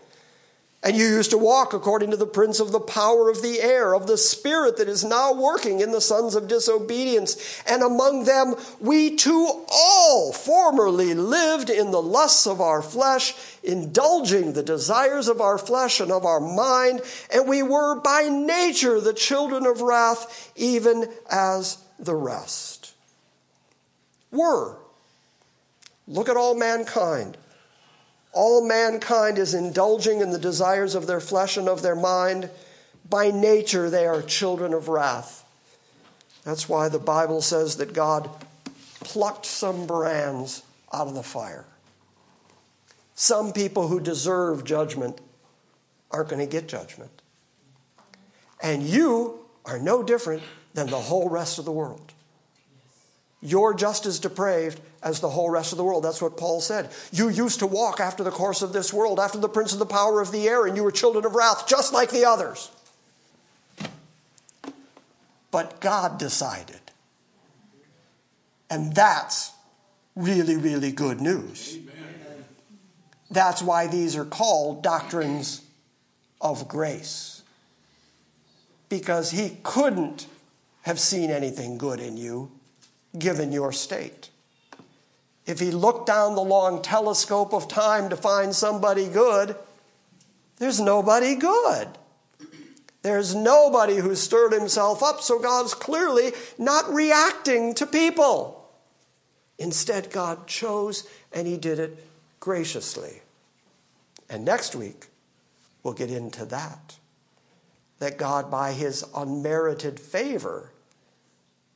[0.81, 3.93] And you used to walk according to the prince of the power of the air,
[3.93, 7.61] of the spirit that is now working in the sons of disobedience.
[7.67, 14.53] And among them we too all formerly lived in the lusts of our flesh, indulging
[14.53, 17.01] the desires of our flesh and of our mind.
[17.33, 22.93] And we were by nature the children of wrath, even as the rest.
[24.31, 24.77] Were.
[26.07, 27.37] Look at all mankind.
[28.31, 32.49] All mankind is indulging in the desires of their flesh and of their mind.
[33.09, 35.43] By nature, they are children of wrath.
[36.43, 38.29] That's why the Bible says that God
[39.01, 41.65] plucked some brands out of the fire.
[43.19, 45.19] some people who deserve judgment
[46.09, 47.11] aren't going to get judgment.
[48.63, 50.41] And you are no different
[50.73, 52.13] than the whole rest of the world.
[53.41, 56.03] You're just as depraved as the whole rest of the world.
[56.03, 56.89] That's what Paul said.
[57.11, 59.85] You used to walk after the course of this world, after the prince of the
[59.85, 62.71] power of the air, and you were children of wrath, just like the others.
[65.51, 66.79] But God decided.
[68.69, 69.51] And that's
[70.15, 71.75] really, really good news.
[71.75, 72.45] Amen.
[73.31, 75.61] That's why these are called doctrines
[76.41, 77.41] of grace.
[78.89, 80.27] Because he couldn't
[80.81, 82.51] have seen anything good in you
[83.17, 84.28] given your state.
[85.49, 89.55] If he looked down the long telescope of time to find somebody good,
[90.57, 91.87] there's nobody good.
[93.01, 98.69] There's nobody who stirred himself up, so God's clearly not reacting to people.
[99.57, 102.05] Instead, God chose and he did it
[102.39, 103.23] graciously.
[104.29, 105.07] And next week,
[105.81, 106.97] we'll get into that.
[107.97, 110.69] That God, by his unmerited favor,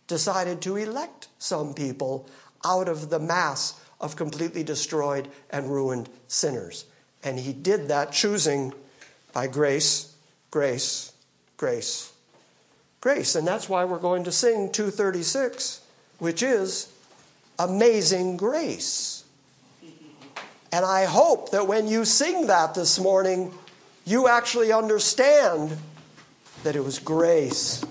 [0.06, 2.30] decided to elect some people
[2.64, 6.86] out of the mass of completely destroyed and ruined sinners.
[7.24, 8.74] And he did that choosing
[9.32, 10.14] by grace,
[10.52, 11.12] grace,
[11.58, 12.12] grace,
[13.02, 13.36] grace.
[13.36, 15.82] And that's why we're going to sing 236,
[16.20, 16.92] which is
[17.60, 19.24] Amazing Grace.
[20.72, 23.54] And I hope that when you sing that this morning,
[24.06, 25.78] you actually understand
[26.64, 27.84] that it was grace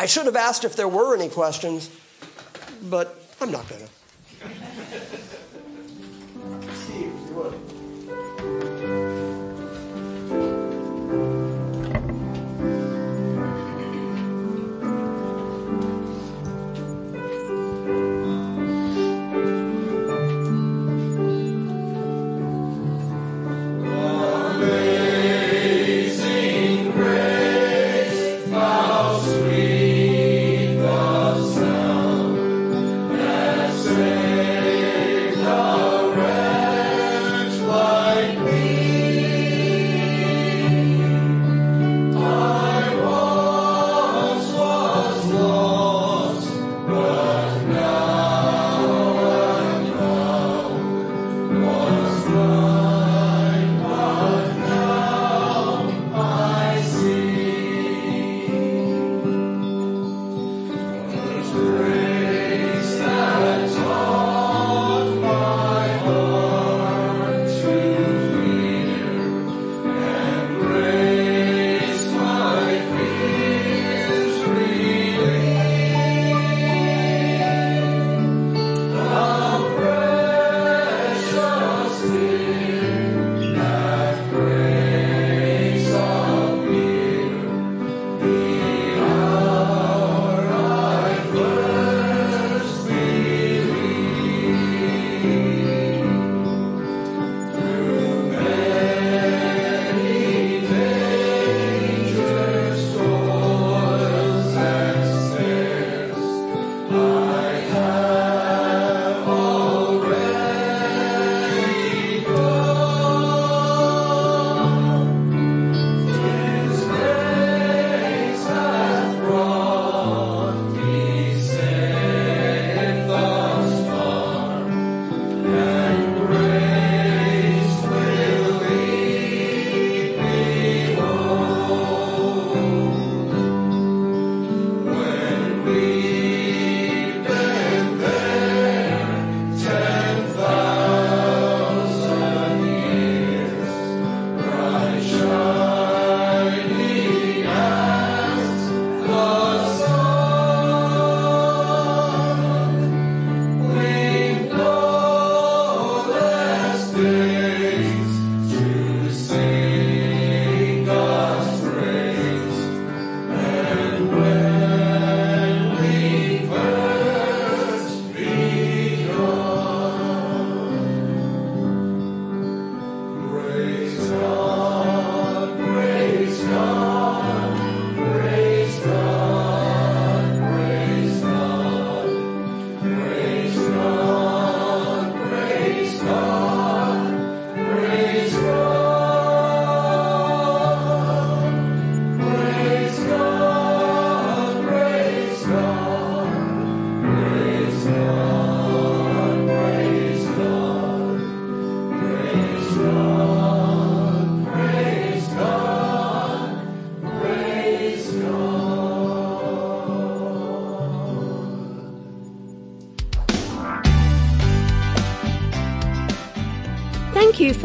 [0.00, 1.90] I should have asked if there were any questions,
[2.84, 3.97] but I'm not going to.